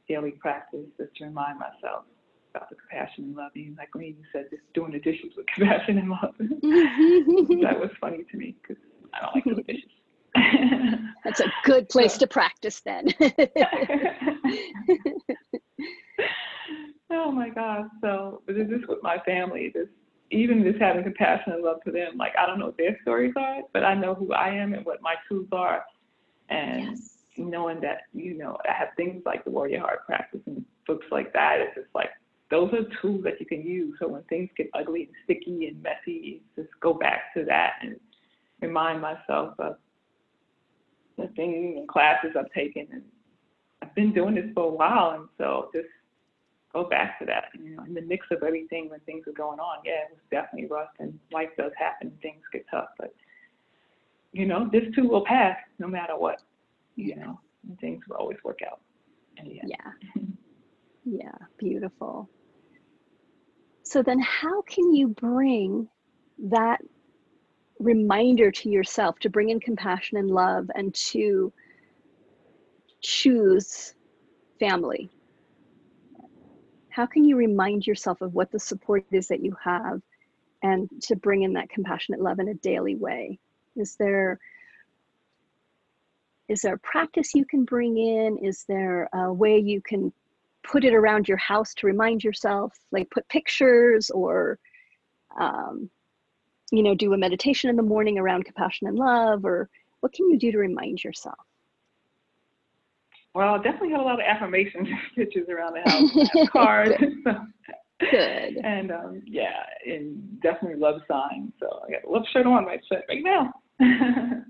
daily 0.08 0.32
practice 0.32 0.86
is 0.98 1.08
to 1.16 1.24
remind 1.24 1.58
myself 1.58 2.04
about 2.54 2.68
the 2.70 2.76
compassion 2.76 3.24
and 3.24 3.36
love. 3.36 3.52
And 3.54 3.76
like 3.76 3.94
when 3.94 4.04
you 4.04 4.16
said, 4.32 4.46
just 4.50 4.62
doing 4.74 4.92
the 4.92 5.00
dishes 5.00 5.32
with 5.36 5.46
compassion 5.54 5.98
and 5.98 6.10
love. 6.10 6.34
that 6.38 7.78
was 7.78 7.90
funny 8.00 8.24
to 8.30 8.36
me 8.36 8.56
because 8.62 8.82
I 9.12 9.20
don't 9.20 9.34
like 9.34 9.44
doing 9.44 9.64
dishes. 9.66 9.90
That's 11.24 11.40
a 11.40 11.52
good 11.64 11.88
place 11.88 12.14
so. 12.14 12.20
to 12.20 12.26
practice 12.26 12.80
then. 12.80 13.12
Oh 17.10 17.30
my 17.30 17.48
gosh. 17.48 17.86
So 18.00 18.42
but 18.46 18.56
this 18.56 18.68
is 18.68 18.86
with 18.88 19.02
my 19.02 19.18
family. 19.24 19.70
This 19.74 19.88
even 20.30 20.64
just 20.64 20.80
having 20.80 21.04
compassion 21.04 21.52
and 21.52 21.62
love 21.62 21.78
for 21.84 21.92
them. 21.92 22.16
Like 22.16 22.32
I 22.38 22.46
don't 22.46 22.58
know 22.58 22.66
what 22.66 22.78
their 22.78 22.98
stories 23.02 23.34
are, 23.36 23.62
but 23.72 23.84
I 23.84 23.94
know 23.94 24.14
who 24.14 24.32
I 24.32 24.48
am 24.48 24.74
and 24.74 24.84
what 24.84 25.00
my 25.02 25.14
truths 25.26 25.48
are. 25.52 25.84
And 26.48 26.96
yes. 26.96 27.15
Knowing 27.38 27.80
that, 27.80 28.02
you 28.12 28.36
know, 28.36 28.58
I 28.68 28.72
have 28.72 28.88
things 28.96 29.22
like 29.24 29.44
the 29.44 29.50
Warrior 29.50 29.80
Heart 29.80 30.06
practice 30.06 30.40
and 30.46 30.64
books 30.86 31.06
like 31.10 31.32
that, 31.32 31.58
it's 31.60 31.74
just 31.74 31.94
like 31.94 32.10
those 32.50 32.72
are 32.72 32.84
tools 33.00 33.24
that 33.24 33.40
you 33.40 33.46
can 33.46 33.66
use. 33.66 33.96
So 33.98 34.08
when 34.08 34.22
things 34.24 34.50
get 34.56 34.68
ugly 34.74 35.02
and 35.02 35.14
sticky 35.24 35.66
and 35.66 35.82
messy, 35.82 36.42
just 36.54 36.68
go 36.80 36.94
back 36.94 37.34
to 37.34 37.44
that 37.44 37.74
and 37.82 37.96
remind 38.60 39.00
myself 39.00 39.54
of 39.58 39.76
the 41.18 41.28
things 41.34 41.76
and 41.78 41.88
classes 41.88 42.30
I've 42.38 42.52
taken 42.52 42.86
and 42.92 43.02
I've 43.82 43.94
been 43.94 44.12
doing 44.12 44.34
this 44.34 44.46
for 44.54 44.64
a 44.64 44.74
while 44.74 45.10
and 45.18 45.28
so 45.38 45.70
just 45.74 45.88
go 46.72 46.84
back 46.84 47.18
to 47.18 47.24
that. 47.26 47.46
You 47.58 47.76
know, 47.76 47.84
in 47.84 47.94
the 47.94 48.02
mix 48.02 48.26
of 48.30 48.42
everything 48.42 48.90
when 48.90 49.00
things 49.00 49.24
are 49.26 49.32
going 49.32 49.58
on, 49.58 49.78
yeah, 49.84 50.04
it 50.04 50.10
was 50.10 50.20
definitely 50.30 50.68
rough 50.68 50.90
and 50.98 51.18
life 51.32 51.50
does 51.58 51.72
happen, 51.78 52.12
things 52.22 52.42
get 52.52 52.64
tough, 52.70 52.88
but 52.98 53.14
you 54.32 54.46
know, 54.46 54.68
this 54.70 54.82
too 54.94 55.08
will 55.08 55.24
pass 55.24 55.56
no 55.78 55.88
matter 55.88 56.16
what. 56.16 56.42
You 56.96 57.16
know, 57.16 57.40
things 57.80 58.04
will 58.08 58.16
always 58.16 58.38
work 58.44 58.60
out. 58.66 58.80
Yeah. 59.44 59.64
yeah, 61.04 61.32
beautiful. 61.58 62.28
So 63.82 64.02
then 64.02 64.18
how 64.20 64.62
can 64.62 64.94
you 64.94 65.08
bring 65.08 65.88
that 66.38 66.80
reminder 67.78 68.50
to 68.50 68.70
yourself 68.70 69.18
to 69.20 69.30
bring 69.30 69.50
in 69.50 69.60
compassion 69.60 70.16
and 70.16 70.30
love 70.30 70.70
and 70.74 70.94
to 70.94 71.52
choose 73.02 73.94
family 74.58 75.10
how 76.96 77.04
can 77.04 77.24
you 77.24 77.36
remind 77.36 77.86
yourself 77.86 78.22
of 78.22 78.32
what 78.32 78.50
the 78.50 78.58
support 78.58 79.04
is 79.12 79.28
that 79.28 79.44
you 79.44 79.54
have 79.62 80.00
and 80.62 80.88
to 81.02 81.14
bring 81.14 81.42
in 81.42 81.52
that 81.52 81.68
compassionate 81.68 82.22
love 82.22 82.38
in 82.38 82.48
a 82.48 82.54
daily 82.54 82.96
way 82.96 83.38
is 83.76 83.96
there 83.96 84.38
is 86.48 86.62
there 86.62 86.74
a 86.74 86.78
practice 86.78 87.34
you 87.34 87.44
can 87.44 87.64
bring 87.64 87.96
in 87.96 88.38
is 88.38 88.64
there 88.68 89.08
a 89.14 89.32
way 89.32 89.58
you 89.58 89.80
can 89.80 90.12
put 90.62 90.84
it 90.84 90.94
around 90.94 91.28
your 91.28 91.36
house 91.36 91.74
to 91.74 91.86
remind 91.86 92.24
yourself 92.24 92.72
like 92.92 93.08
put 93.10 93.28
pictures 93.28 94.10
or 94.10 94.58
um, 95.38 95.88
you 96.70 96.82
know 96.82 96.94
do 96.94 97.12
a 97.12 97.18
meditation 97.18 97.70
in 97.70 97.76
the 97.76 97.82
morning 97.82 98.18
around 98.18 98.44
compassion 98.44 98.88
and 98.88 98.96
love 98.96 99.44
or 99.44 99.68
what 100.00 100.12
can 100.12 100.28
you 100.30 100.38
do 100.38 100.52
to 100.52 100.58
remind 100.58 101.02
yourself 101.02 101.38
well, 103.34 103.52
I 103.52 103.58
definitely 103.58 103.90
have 103.90 104.00
a 104.00 104.04
lot 104.04 104.14
of 104.14 104.20
affirmation 104.26 104.88
pictures 105.14 105.46
around 105.50 105.74
the 105.74 105.90
house, 105.90 106.48
cards. 106.50 106.94
Good. 108.00 108.56
And 108.64 108.90
um, 108.90 109.22
yeah, 109.26 109.62
and 109.84 110.40
definitely 110.40 110.78
love 110.78 111.02
signs. 111.06 111.52
So 111.60 111.82
I 111.86 111.92
got 111.92 112.04
a 112.08 112.10
love 112.10 112.24
shirt 112.32 112.46
on 112.46 112.64
right 112.64 112.80
now. 113.10 113.52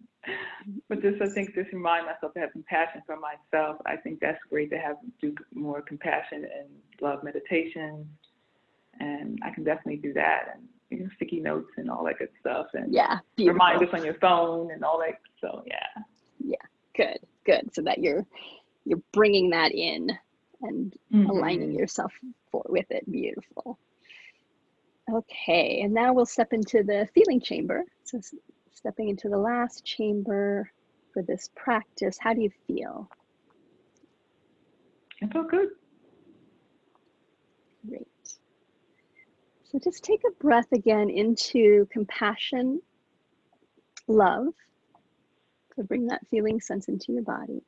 but 0.89 1.03
just 1.03 1.21
I 1.23 1.29
think 1.29 1.55
just 1.55 1.73
remind 1.73 2.07
myself 2.07 2.35
to 2.35 2.41
have 2.41 2.53
compassion 2.53 3.03
for 3.07 3.17
myself. 3.17 3.77
I 3.87 3.97
think 3.97 4.21
that's 4.21 4.39
great 4.51 4.71
to 4.71 4.79
have 4.79 4.97
do 5.21 5.35
more 5.55 5.83
compassion 5.83 6.45
and 6.45 6.69
love 7.01 7.23
meditation. 7.23 8.09
And 8.99 9.39
I 9.45 9.51
can 9.51 9.65
definitely 9.65 9.99
do 9.99 10.13
that 10.15 10.55
and 10.55 10.65
you 10.91 11.01
know, 11.01 11.11
sticky 11.17 11.41
notes 11.41 11.71
and 11.77 11.91
all 11.91 12.05
that 12.05 12.19
good 12.19 12.31
stuff 12.41 12.67
and 12.75 12.93
yeah, 12.93 13.19
beautiful. 13.37 13.55
reminders 13.55 13.89
on 13.93 14.05
your 14.05 14.15
phone 14.15 14.71
and 14.71 14.85
all 14.85 14.99
that. 15.01 15.21
So 15.41 15.63
yeah. 15.67 16.03
Yeah, 16.39 16.57
good, 16.97 17.19
good. 17.45 17.75
So 17.75 17.83
that 17.83 17.99
you're 17.99 18.27
you're 18.85 19.03
bringing 19.13 19.51
that 19.51 19.73
in 19.73 20.11
and 20.63 20.95
mm-hmm. 21.13 21.29
aligning 21.29 21.73
yourself 21.73 22.13
for, 22.51 22.65
with 22.69 22.87
it. 22.91 23.11
Beautiful. 23.11 23.79
Okay, 25.13 25.83
and 25.83 25.93
now 25.93 26.13
we'll 26.13 26.27
step 26.27 26.53
into 26.53 26.83
the 26.83 27.09
feeling 27.15 27.41
chamber. 27.41 27.85
So, 28.05 28.21
stepping 28.77 29.09
into 29.09 29.29
the 29.31 29.39
last 29.39 29.85
chamber 29.85 30.71
for 31.13 31.23
this 31.23 31.49
practice, 31.57 32.19
how 32.21 32.35
do 32.35 32.43
you 32.43 32.51
feel? 32.67 33.09
I 35.23 35.27
feel 35.29 35.45
good. 35.45 35.71
Great. 37.89 38.07
So, 39.65 39.79
just 39.83 40.05
take 40.05 40.21
a 40.29 40.43
breath 40.43 40.71
again 40.73 41.09
into 41.09 41.89
compassion, 41.91 42.83
love. 44.07 44.49
So, 45.75 45.83
bring 45.83 46.07
that 46.09 46.27
feeling 46.31 46.61
sense 46.61 46.89
into 46.89 47.13
your 47.13 47.23
body. 47.23 47.63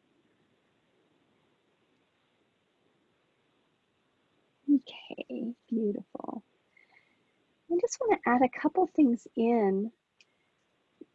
Okay, 4.70 5.54
beautiful. 5.70 6.42
I 7.72 7.76
just 7.80 7.98
want 7.98 8.20
to 8.22 8.30
add 8.30 8.42
a 8.42 8.60
couple 8.60 8.86
things 8.94 9.26
in 9.36 9.90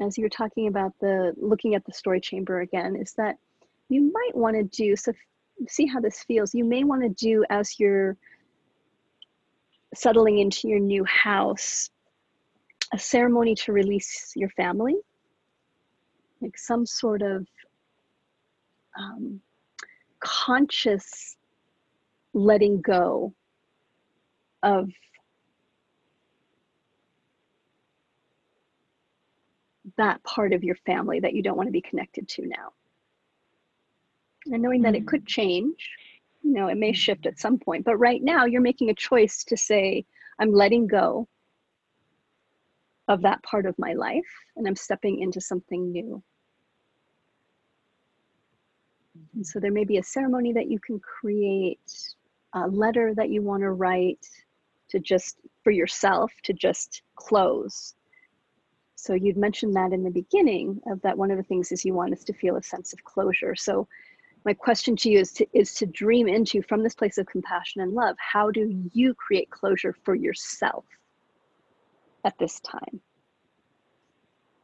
as 0.04 0.18
you're 0.18 0.30
talking 0.30 0.68
about 0.68 0.94
the 1.00 1.34
looking 1.38 1.76
at 1.76 1.86
the 1.86 1.94
story 1.94 2.20
chamber 2.20 2.62
again 2.62 2.96
is 2.96 3.14
that 3.14 3.36
you 3.90 4.12
might 4.14 4.36
want 4.36 4.56
to 4.56 4.64
do 4.64 4.96
so 4.96 5.14
see 5.68 5.86
how 5.86 6.00
this 6.00 6.24
feels. 6.24 6.54
You 6.54 6.64
may 6.64 6.84
want 6.84 7.04
to 7.04 7.10
do 7.10 7.46
as 7.50 7.80
you're 7.80 8.18
settling 9.94 10.40
into 10.40 10.68
your 10.68 10.80
new 10.80 11.04
house 11.06 11.90
a 12.92 13.00
ceremony 13.00 13.56
to 13.56 13.72
release 13.72 14.34
your 14.36 14.50
family. 14.50 14.96
Like 16.42 16.58
some 16.58 16.86
sort 16.86 17.22
of 17.22 17.48
um, 18.98 19.42
conscious 20.20 21.38
letting 22.34 22.82
go 22.82 23.34
of 24.62 24.90
that 29.98 30.24
part 30.24 30.54
of 30.54 30.64
your 30.64 30.76
family 30.76 31.20
that 31.20 31.34
you 31.34 31.44
don't 31.44 31.58
want 31.58 31.68
to 31.68 31.72
be 31.72 31.82
connected 31.82 32.28
to 32.28 32.48
now. 32.48 32.74
And 34.52 34.62
knowing 34.62 34.82
that 34.82 34.96
it 34.96 35.08
could 35.08 35.24
mm. 35.24 35.28
change, 35.28 35.90
you 36.42 36.52
know, 36.52 36.68
it 36.68 36.78
may 36.78 36.94
shift 36.94 37.26
at 37.26 37.40
some 37.40 37.58
point, 37.58 37.86
but 37.86 37.98
right 37.98 38.22
now 38.22 38.46
you're 38.46 38.62
making 38.62 38.90
a 38.90 38.96
choice 38.96 39.44
to 39.46 39.58
say, 39.58 40.06
I'm 40.40 40.52
letting 40.52 40.88
go 40.88 41.28
of 43.08 43.22
that 43.22 43.44
part 43.44 43.66
of 43.66 43.78
my 43.78 43.94
life 43.94 44.22
and 44.56 44.68
I'm 44.68 44.76
stepping 44.76 45.20
into 45.20 45.40
something 45.40 45.92
new. 45.92 46.22
And 49.36 49.46
so 49.46 49.60
there 49.60 49.72
may 49.72 49.86
be 49.86 49.98
a 49.98 50.04
ceremony 50.04 50.54
that 50.54 50.70
you 50.70 50.80
can 50.80 51.00
create, 51.00 52.16
a 52.54 52.68
letter 52.68 53.14
that 53.16 53.30
you 53.30 53.42
want 53.42 53.62
to 53.62 53.72
write, 53.72 54.28
to 54.90 55.00
just 55.00 55.38
for 55.64 55.72
yourself 55.72 56.32
to 56.44 56.54
just 56.54 57.02
close 57.16 57.96
so 59.04 59.14
you'd 59.14 59.36
mentioned 59.36 59.76
that 59.76 59.92
in 59.92 60.02
the 60.02 60.10
beginning 60.10 60.80
of 60.88 61.02
that 61.02 61.18
one 61.18 61.30
of 61.30 61.36
the 61.36 61.44
things 61.44 61.74
is 61.74 61.84
you 61.84 61.94
want 61.94 62.14
us 62.14 62.24
to 62.24 62.32
feel 62.32 62.56
a 62.56 62.64
sense 62.64 62.94
of 62.94 63.04
closure. 63.04 63.54
So 63.54 63.86
my 64.46 64.54
question 64.54 64.96
to 64.96 65.10
you 65.10 65.20
is 65.20 65.34
to 65.34 65.46
is 65.52 65.74
to 65.74 65.86
dream 65.86 66.30
into 66.30 66.62
from 66.62 66.84
this 66.84 66.96
place 66.96 67.18
of 67.18 67.26
compassion 67.26 67.82
and 67.82 67.92
love 67.92 68.16
how 68.18 68.50
do 68.50 68.74
you 68.94 69.14
create 69.16 69.50
closure 69.50 69.94
for 70.06 70.16
yourself 70.16 70.86
at 72.24 72.38
this 72.40 72.62
time? 72.62 73.02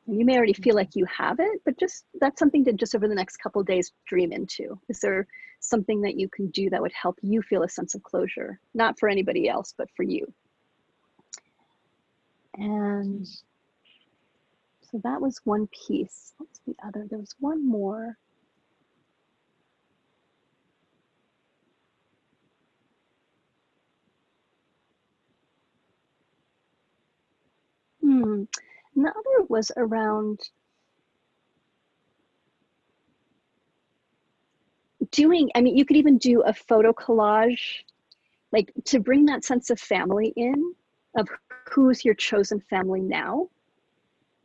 And 0.08 0.18
you 0.18 0.24
may 0.24 0.38
already 0.38 0.54
feel 0.54 0.76
like 0.76 0.96
you 0.96 1.04
have 1.04 1.42
it 1.42 1.60
but 1.66 1.78
just 1.78 2.06
that's 2.22 2.40
something 2.40 2.64
to 2.64 2.72
just 2.72 2.96
over 2.96 3.10
the 3.10 3.16
next 3.16 3.38
couple 3.44 3.62
days 3.62 3.92
dream 4.08 4.32
into. 4.32 4.80
Is 4.88 5.02
there 5.02 5.28
something 5.60 6.00
that 6.00 6.18
you 6.18 6.30
can 6.30 6.48
do 6.52 6.70
that 6.70 6.82
would 6.82 6.94
help 6.94 7.20
you 7.22 7.42
feel 7.42 7.64
a 7.64 7.70
sense 7.70 7.94
of 7.94 8.04
closure, 8.04 8.58
not 8.74 8.98
for 8.98 9.10
anybody 9.10 9.50
else, 9.50 9.74
but 9.78 9.90
for 9.98 10.04
you. 10.04 10.34
And 12.56 13.28
so 14.92 15.00
that 15.04 15.22
was 15.22 15.40
one 15.44 15.68
piece. 15.68 16.34
What's 16.38 16.60
the 16.66 16.76
other? 16.84 17.06
There 17.08 17.20
was 17.20 17.36
one 17.40 17.68
more. 17.68 18.18
Hmm. 28.02 28.44
And 28.96 29.06
the 29.06 29.10
other 29.10 29.46
was 29.48 29.72
around 29.78 30.40
doing, 35.12 35.50
I 35.56 35.62
mean, 35.62 35.78
you 35.78 35.86
could 35.86 35.98
even 35.98 36.18
do 36.18 36.42
a 36.42 36.54
photo 36.54 36.94
collage, 36.94 37.84
like 38.52 38.72
to 38.86 39.00
bring 39.00 39.26
that 39.26 39.44
sense 39.44 39.70
of 39.70 39.80
family 39.80 40.34
in, 40.36 40.74
of 41.16 41.28
who's 41.70 42.04
your 42.04 42.16
chosen 42.16 42.60
family 42.70 43.02
now, 43.02 43.50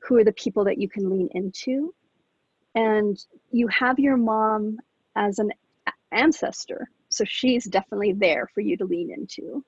who 0.05 0.17
are 0.17 0.25
the 0.25 0.33
people 0.33 0.65
that 0.65 0.79
you 0.79 0.89
can 0.89 1.09
lean 1.09 1.29
into. 1.33 1.95
And 2.75 3.19
you 3.51 3.69
have 3.69 3.99
your 3.99 4.17
mom 4.17 4.79
as 5.17 5.39
an 5.39 5.53
ancestor, 6.13 6.89
so 7.09 7.25
she's 7.25 7.65
definitely 7.65 8.13
there 8.13 8.49
for 8.55 8.61
you 8.61 8.77
to 8.77 8.85
lean 8.85 9.11
into. 9.11 9.65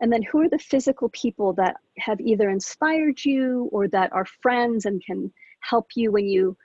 And 0.00 0.12
then 0.12 0.22
who 0.22 0.40
are 0.40 0.48
the 0.48 0.58
physical 0.58 1.08
people 1.10 1.52
that 1.54 1.76
have 1.98 2.20
either 2.20 2.48
inspired 2.48 3.24
you 3.24 3.68
or 3.72 3.88
that 3.88 4.12
are 4.12 4.24
friends 4.24 4.86
and 4.86 5.04
can 5.04 5.32
help 5.60 5.88
you 5.94 6.10
when 6.10 6.26
you 6.26 6.56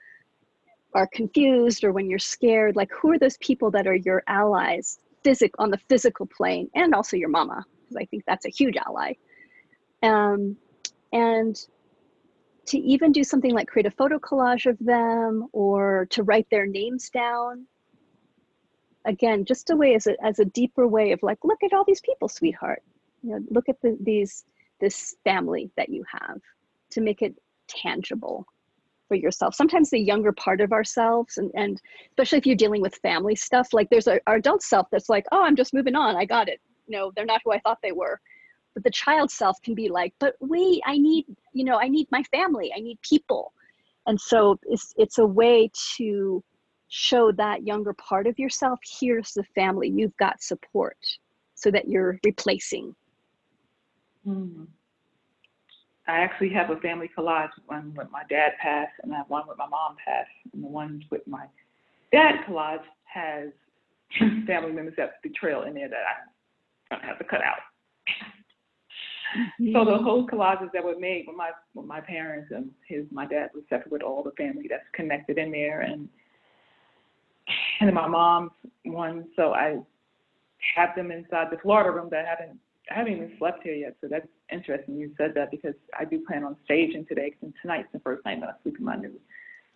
are 0.94 1.08
confused 1.12 1.84
or 1.84 1.92
when 1.92 2.08
you're 2.08 2.18
scared 2.18 2.74
like 2.74 2.90
who 2.90 3.10
are 3.10 3.18
those 3.18 3.36
people 3.38 3.70
that 3.70 3.86
are 3.86 3.96
your 3.96 4.22
allies 4.28 4.98
physic 5.22 5.52
on 5.58 5.70
the 5.70 5.78
physical 5.90 6.26
plane 6.26 6.70
and 6.74 6.94
also 6.94 7.18
your 7.18 7.28
mama 7.28 7.62
because 7.82 7.96
i 7.96 8.04
think 8.06 8.24
that's 8.26 8.46
a 8.46 8.48
huge 8.48 8.76
ally 8.86 9.12
um, 10.02 10.56
and 11.12 11.66
to 12.66 12.78
even 12.78 13.12
do 13.12 13.22
something 13.22 13.54
like 13.54 13.68
create 13.68 13.86
a 13.86 13.90
photo 13.90 14.18
collage 14.18 14.66
of 14.66 14.76
them 14.80 15.48
or 15.52 16.06
to 16.10 16.22
write 16.22 16.46
their 16.50 16.66
names 16.66 17.10
down. 17.10 17.66
Again 19.04 19.44
just 19.44 19.70
a 19.70 19.76
way 19.76 19.94
as 19.94 20.06
a, 20.08 20.16
as 20.24 20.40
a 20.40 20.44
deeper 20.44 20.88
way 20.88 21.12
of 21.12 21.22
like 21.22 21.38
look 21.44 21.62
at 21.62 21.72
all 21.72 21.84
these 21.84 22.00
people 22.00 22.28
sweetheart. 22.28 22.82
You 23.22 23.30
know 23.30 23.40
look 23.50 23.68
at 23.68 23.80
the, 23.82 23.96
these 24.02 24.44
this 24.80 25.16
family 25.24 25.70
that 25.76 25.88
you 25.88 26.04
have 26.10 26.40
to 26.90 27.00
make 27.00 27.22
it 27.22 27.34
tangible 27.68 28.46
for 29.08 29.14
yourself. 29.14 29.54
Sometimes 29.54 29.90
the 29.90 30.00
younger 30.00 30.32
part 30.32 30.60
of 30.60 30.72
ourselves 30.72 31.38
and, 31.38 31.52
and 31.54 31.80
especially 32.10 32.38
if 32.38 32.46
you're 32.46 32.56
dealing 32.56 32.82
with 32.82 32.96
family 32.96 33.36
stuff 33.36 33.68
like 33.72 33.88
there's 33.90 34.08
a, 34.08 34.20
our 34.26 34.36
adult 34.36 34.62
self 34.62 34.88
that's 34.90 35.08
like 35.08 35.24
oh 35.30 35.42
i'm 35.42 35.56
just 35.56 35.72
moving 35.72 35.94
on. 35.94 36.16
I 36.16 36.24
got 36.24 36.48
it. 36.48 36.60
No 36.88 37.12
they're 37.14 37.24
not 37.24 37.42
who 37.44 37.52
i 37.52 37.60
thought 37.60 37.78
they 37.80 37.92
were 37.92 38.20
but 38.76 38.84
the 38.84 38.90
child 38.90 39.30
self 39.30 39.60
can 39.62 39.74
be 39.74 39.88
like 39.88 40.12
but 40.20 40.34
wait 40.40 40.82
i 40.84 40.98
need 40.98 41.24
you 41.54 41.64
know 41.64 41.78
i 41.80 41.88
need 41.88 42.06
my 42.12 42.22
family 42.24 42.70
i 42.76 42.78
need 42.78 43.00
people 43.00 43.54
and 44.06 44.20
so 44.20 44.58
it's 44.64 44.92
it's 44.98 45.16
a 45.18 45.26
way 45.26 45.70
to 45.96 46.44
show 46.88 47.32
that 47.32 47.66
younger 47.66 47.94
part 47.94 48.26
of 48.26 48.38
yourself 48.38 48.78
here's 49.00 49.32
the 49.32 49.42
family 49.54 49.88
you've 49.88 50.16
got 50.18 50.42
support 50.42 50.98
so 51.54 51.70
that 51.70 51.88
you're 51.88 52.20
replacing 52.22 52.94
mm-hmm. 54.28 54.64
I 56.08 56.18
actually 56.18 56.50
have 56.50 56.70
a 56.70 56.76
family 56.76 57.10
collage, 57.18 57.50
one 57.66 57.92
with 57.96 58.08
my 58.12 58.22
dad 58.30 58.52
passed, 58.62 58.92
and 59.02 59.12
I 59.12 59.16
have 59.16 59.28
one 59.28 59.42
with 59.48 59.58
my 59.58 59.66
mom 59.66 59.96
passed. 60.06 60.30
And 60.52 60.62
the 60.62 60.68
one 60.68 61.02
with 61.10 61.26
my 61.26 61.46
dad 62.12 62.44
collage 62.46 62.84
has 63.06 63.48
family 64.46 64.70
members 64.70 64.94
that 64.98 65.20
betrayal 65.24 65.62
in 65.62 65.74
there 65.74 65.88
that 65.88 66.04
I'm 66.92 66.98
gonna 66.98 67.08
have 67.08 67.18
to 67.18 67.24
cut 67.24 67.42
out. 67.42 67.58
Mm-hmm. 69.36 69.72
So 69.74 69.84
the 69.84 69.98
whole 69.98 70.26
collages 70.26 70.70
that 70.72 70.84
were 70.84 70.98
made 70.98 71.24
with 71.26 71.36
my 71.36 71.50
with 71.74 71.86
my 71.86 72.00
parents 72.00 72.50
and 72.54 72.70
his 72.88 73.04
my 73.10 73.26
dad 73.26 73.50
was 73.54 73.64
separate 73.68 73.92
with 73.92 74.02
all 74.02 74.22
the 74.22 74.32
family 74.32 74.66
that's 74.68 74.84
connected 74.94 75.38
in 75.38 75.50
there 75.50 75.82
and 75.82 76.08
and 77.80 77.94
my 77.94 78.06
mom's 78.06 78.52
one. 78.84 79.26
So 79.36 79.52
I 79.52 79.78
have 80.74 80.94
them 80.96 81.10
inside 81.10 81.48
the 81.50 81.58
Florida 81.58 81.90
room 81.90 82.08
that 82.10 82.24
I 82.24 82.28
haven't 82.28 82.58
I 82.90 82.94
haven't 82.94 83.14
even 83.14 83.32
slept 83.38 83.64
here 83.64 83.74
yet, 83.74 83.96
so 84.00 84.06
that's 84.08 84.28
interesting 84.52 84.96
you 84.96 85.10
said 85.18 85.32
that 85.34 85.50
because 85.50 85.74
I 85.98 86.04
do 86.04 86.24
plan 86.24 86.44
on 86.44 86.56
staging 86.64 87.04
today, 87.06 87.34
and 87.42 87.52
tonight's 87.60 87.88
the 87.92 88.00
first 88.00 88.24
night 88.24 88.40
that 88.40 88.48
I 88.48 88.52
sleep 88.62 88.76
in 88.78 88.84
my 88.84 88.96
new 88.96 89.18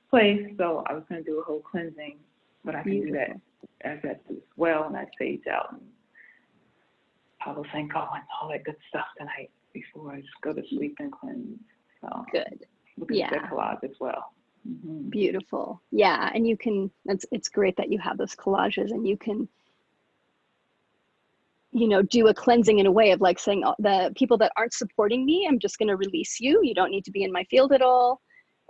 place. 0.09 0.41
So 0.59 0.85
I 0.87 0.93
was 0.95 1.03
going 1.09 1.25
to 1.25 1.29
do 1.29 1.41
a 1.41 1.43
whole 1.43 1.61
cleansing, 1.61 2.19
but 2.65 2.77
I 2.77 2.83
can 2.83 2.93
Beautiful. 2.93 3.13
do 3.13 3.19
that 3.19 3.89
as 3.89 3.99
that 4.05 4.21
as 4.31 4.37
well, 4.57 4.85
and 4.85 4.97
I 4.97 5.07
stage 5.17 5.43
out 5.51 5.73
and 5.73 5.81
Palo 7.43 7.63
Santo 7.73 8.09
and 8.15 8.23
all 8.41 8.49
that 8.51 8.65
good 8.65 8.77
stuff 8.89 9.07
tonight 9.19 9.51
before 9.73 10.13
I 10.13 10.21
just 10.21 10.41
go 10.43 10.53
to 10.53 10.63
sleep 10.69 10.97
and 10.99 11.13
cleanse. 11.13 11.59
So 12.01 12.25
good. 12.33 12.67
Look 12.99 13.11
at 13.11 13.17
yeah. 13.17 13.31
that 13.31 13.51
collage 13.51 13.85
as 13.85 13.97
well. 14.01 14.33
Mm-hmm. 14.69 15.09
Beautiful. 15.09 15.81
Yeah, 15.91 16.31
and 16.35 16.47
you 16.47 16.57
can. 16.57 16.91
It's 17.07 17.25
it's 17.33 17.49
great 17.49 17.77
that 17.77 17.91
you 17.91 17.99
have 17.99 18.19
those 18.19 18.35
collages, 18.35 18.91
and 18.91 19.07
you 19.07 19.17
can 19.17 19.49
you 21.73 21.89
know 21.89 22.03
do 22.03 22.27
a 22.29 22.35
cleansing 22.35 22.79
in 22.79 22.87
a 22.87 22.93
way 22.93 23.13
of 23.13 23.21
like 23.21 23.39
saying 23.39 23.63
oh, 23.65 23.75
the 23.79 24.13
people 24.17 24.37
that 24.37 24.53
aren't 24.57 24.73
supporting 24.73 25.25
me 25.25 25.47
i'm 25.49 25.59
just 25.59 25.79
going 25.79 25.89
to 25.89 25.97
release 25.97 26.41
you 26.41 26.61
you 26.63 26.75
don't 26.75 26.91
need 26.91 27.05
to 27.05 27.13
be 27.13 27.23
in 27.23 27.33
my 27.33 27.45
field 27.45 27.73
at 27.73 27.83
all 27.83 28.21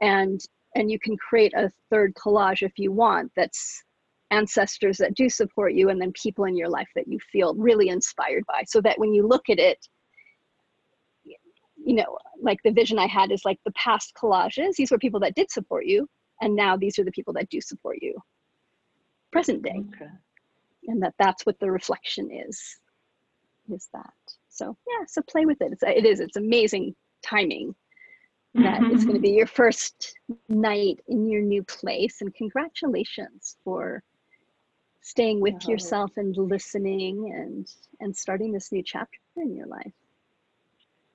and 0.02 0.40
and 0.74 0.90
you 0.90 0.98
can 0.98 1.16
create 1.16 1.52
a 1.54 1.72
third 1.88 2.12
collage 2.14 2.62
if 2.62 2.72
you 2.76 2.92
want 2.92 3.32
that's 3.34 3.82
ancestors 4.30 4.96
that 4.98 5.14
do 5.14 5.28
support 5.28 5.74
you 5.74 5.88
and 5.88 6.00
then 6.00 6.12
people 6.12 6.44
in 6.44 6.56
your 6.56 6.68
life 6.68 6.88
that 6.94 7.08
you 7.08 7.18
feel 7.32 7.54
really 7.54 7.88
inspired 7.88 8.44
by 8.46 8.62
so 8.66 8.80
that 8.80 8.98
when 8.98 9.12
you 9.12 9.26
look 9.26 9.48
at 9.48 9.58
it 9.58 9.78
you 11.24 11.94
know 11.94 12.16
like 12.40 12.58
the 12.62 12.70
vision 12.70 12.98
i 12.98 13.06
had 13.06 13.32
is 13.32 13.44
like 13.44 13.58
the 13.64 13.72
past 13.72 14.12
collages 14.20 14.74
these 14.76 14.90
were 14.90 14.98
people 14.98 15.20
that 15.20 15.34
did 15.34 15.50
support 15.50 15.86
you 15.86 16.06
and 16.42 16.54
now 16.54 16.76
these 16.76 16.98
are 16.98 17.04
the 17.04 17.10
people 17.12 17.32
that 17.32 17.48
do 17.48 17.60
support 17.60 17.98
you 18.00 18.14
present 19.32 19.62
day 19.62 19.82
okay. 19.94 20.10
and 20.88 21.02
that 21.02 21.14
that's 21.18 21.44
what 21.44 21.58
the 21.58 21.70
reflection 21.70 22.30
is 22.30 22.80
is 23.72 23.88
that. 23.92 24.12
So 24.48 24.76
yeah, 24.88 25.04
so 25.06 25.22
play 25.22 25.46
with 25.46 25.60
it. 25.60 25.72
It's, 25.72 25.82
it 25.82 26.04
is, 26.04 26.20
it's 26.20 26.36
amazing 26.36 26.94
timing 27.22 27.74
that 28.54 28.82
it's 28.82 29.04
going 29.04 29.06
to 29.06 29.12
mm-hmm. 29.12 29.22
be 29.22 29.30
your 29.30 29.46
first 29.46 30.16
night 30.48 30.98
in 31.06 31.28
your 31.28 31.40
new 31.42 31.62
place 31.62 32.20
and 32.20 32.34
congratulations 32.34 33.56
for 33.62 34.02
staying 35.10 35.40
with 35.40 35.54
oh. 35.64 35.70
yourself 35.70 36.10
and 36.16 36.36
listening 36.36 37.32
and 37.34 37.72
and 38.00 38.16
starting 38.16 38.52
this 38.52 38.70
new 38.72 38.82
chapter 38.82 39.18
in 39.36 39.54
your 39.54 39.66
life 39.66 39.92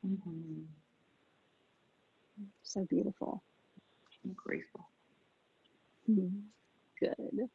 mm-hmm. 0.05 0.62
so 2.63 2.86
beautiful 2.89 3.41
i'm 4.23 4.34
grateful 4.34 4.88
mm-hmm. 6.10 6.39
good 6.99 7.49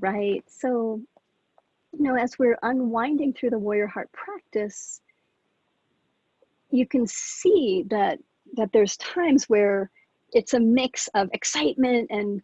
right 0.00 0.44
so 0.48 1.00
you 1.92 2.02
know, 2.02 2.16
as 2.16 2.38
we're 2.38 2.58
unwinding 2.62 3.34
through 3.34 3.50
the 3.50 3.58
warrior 3.58 3.86
heart 3.86 4.10
practice, 4.12 5.00
you 6.70 6.86
can 6.86 7.06
see 7.06 7.84
that 7.90 8.18
that 8.54 8.70
there's 8.72 8.96
times 8.96 9.48
where 9.48 9.90
it's 10.32 10.54
a 10.54 10.60
mix 10.60 11.08
of 11.14 11.28
excitement 11.32 12.10
and 12.10 12.42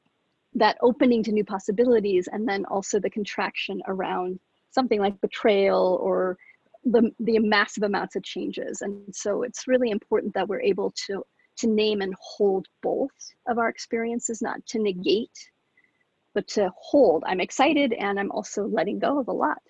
that 0.58 0.78
opening 0.82 1.22
to 1.22 1.32
new 1.32 1.44
possibilities 1.44 2.28
and 2.30 2.48
then 2.48 2.64
also 2.66 2.98
the 2.98 3.10
contraction 3.10 3.80
around 3.86 4.38
something 4.70 5.00
like 5.00 5.20
betrayal 5.20 5.98
or 6.02 6.36
the, 6.84 7.10
the 7.20 7.38
massive 7.38 7.82
amounts 7.82 8.16
of 8.16 8.22
changes 8.22 8.82
and 8.82 9.14
so 9.14 9.42
it's 9.42 9.66
really 9.66 9.90
important 9.90 10.32
that 10.34 10.48
we're 10.48 10.60
able 10.60 10.92
to 11.06 11.24
to 11.56 11.66
name 11.66 12.00
and 12.00 12.14
hold 12.20 12.66
both 12.82 13.10
of 13.48 13.58
our 13.58 13.68
experiences 13.68 14.40
not 14.40 14.64
to 14.66 14.78
negate 14.78 15.36
but 16.38 16.46
to 16.46 16.70
hold. 16.76 17.24
I'm 17.26 17.40
excited 17.40 17.92
and 17.92 18.16
I'm 18.16 18.30
also 18.30 18.64
letting 18.64 19.00
go 19.00 19.18
of 19.18 19.26
a 19.26 19.32
lot. 19.32 19.60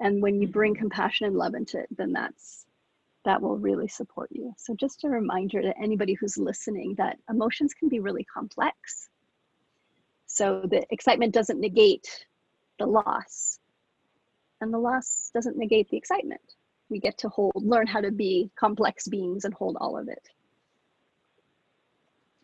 And 0.00 0.20
when 0.20 0.40
you 0.40 0.48
bring 0.48 0.74
mm-hmm. 0.74 0.80
compassion 0.80 1.28
and 1.28 1.36
love 1.36 1.54
into 1.54 1.78
it, 1.78 1.86
then 1.96 2.12
that's 2.12 2.64
that 3.24 3.40
will 3.40 3.56
really 3.56 3.86
support 3.86 4.28
you. 4.32 4.52
So 4.56 4.74
just 4.74 5.04
a 5.04 5.08
reminder 5.08 5.62
to 5.62 5.78
anybody 5.80 6.14
who's 6.14 6.38
listening 6.38 6.96
that 6.96 7.18
emotions 7.30 7.72
can 7.72 7.88
be 7.88 8.00
really 8.00 8.24
complex. 8.24 9.08
So 10.36 10.60
the 10.70 10.84
excitement 10.90 11.32
doesn't 11.32 11.60
negate 11.60 12.26
the 12.78 12.84
loss. 12.84 13.58
And 14.60 14.72
the 14.72 14.78
loss 14.78 15.30
doesn't 15.32 15.56
negate 15.56 15.88
the 15.88 15.96
excitement. 15.96 16.42
We 16.90 17.00
get 17.00 17.16
to 17.18 17.30
hold, 17.30 17.52
learn 17.56 17.86
how 17.86 18.02
to 18.02 18.10
be 18.10 18.50
complex 18.54 19.08
beings 19.08 19.46
and 19.46 19.54
hold 19.54 19.78
all 19.80 19.96
of 19.96 20.08
it. 20.08 20.28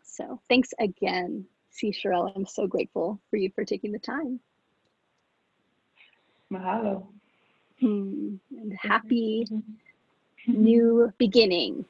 So 0.05 0.41
thanks 0.49 0.71
again 0.81 1.45
C'Sheriell. 1.75 2.33
I'm 2.35 2.47
so 2.47 2.67
grateful 2.67 3.21
for 3.29 3.37
you 3.37 3.51
for 3.55 3.63
taking 3.63 3.93
the 3.93 3.99
time. 3.99 4.41
Mahalo. 6.51 7.09
Hmm. 7.79 8.37
And 8.53 8.73
happy 8.81 9.47
new 10.47 11.13
beginning. 11.19 11.85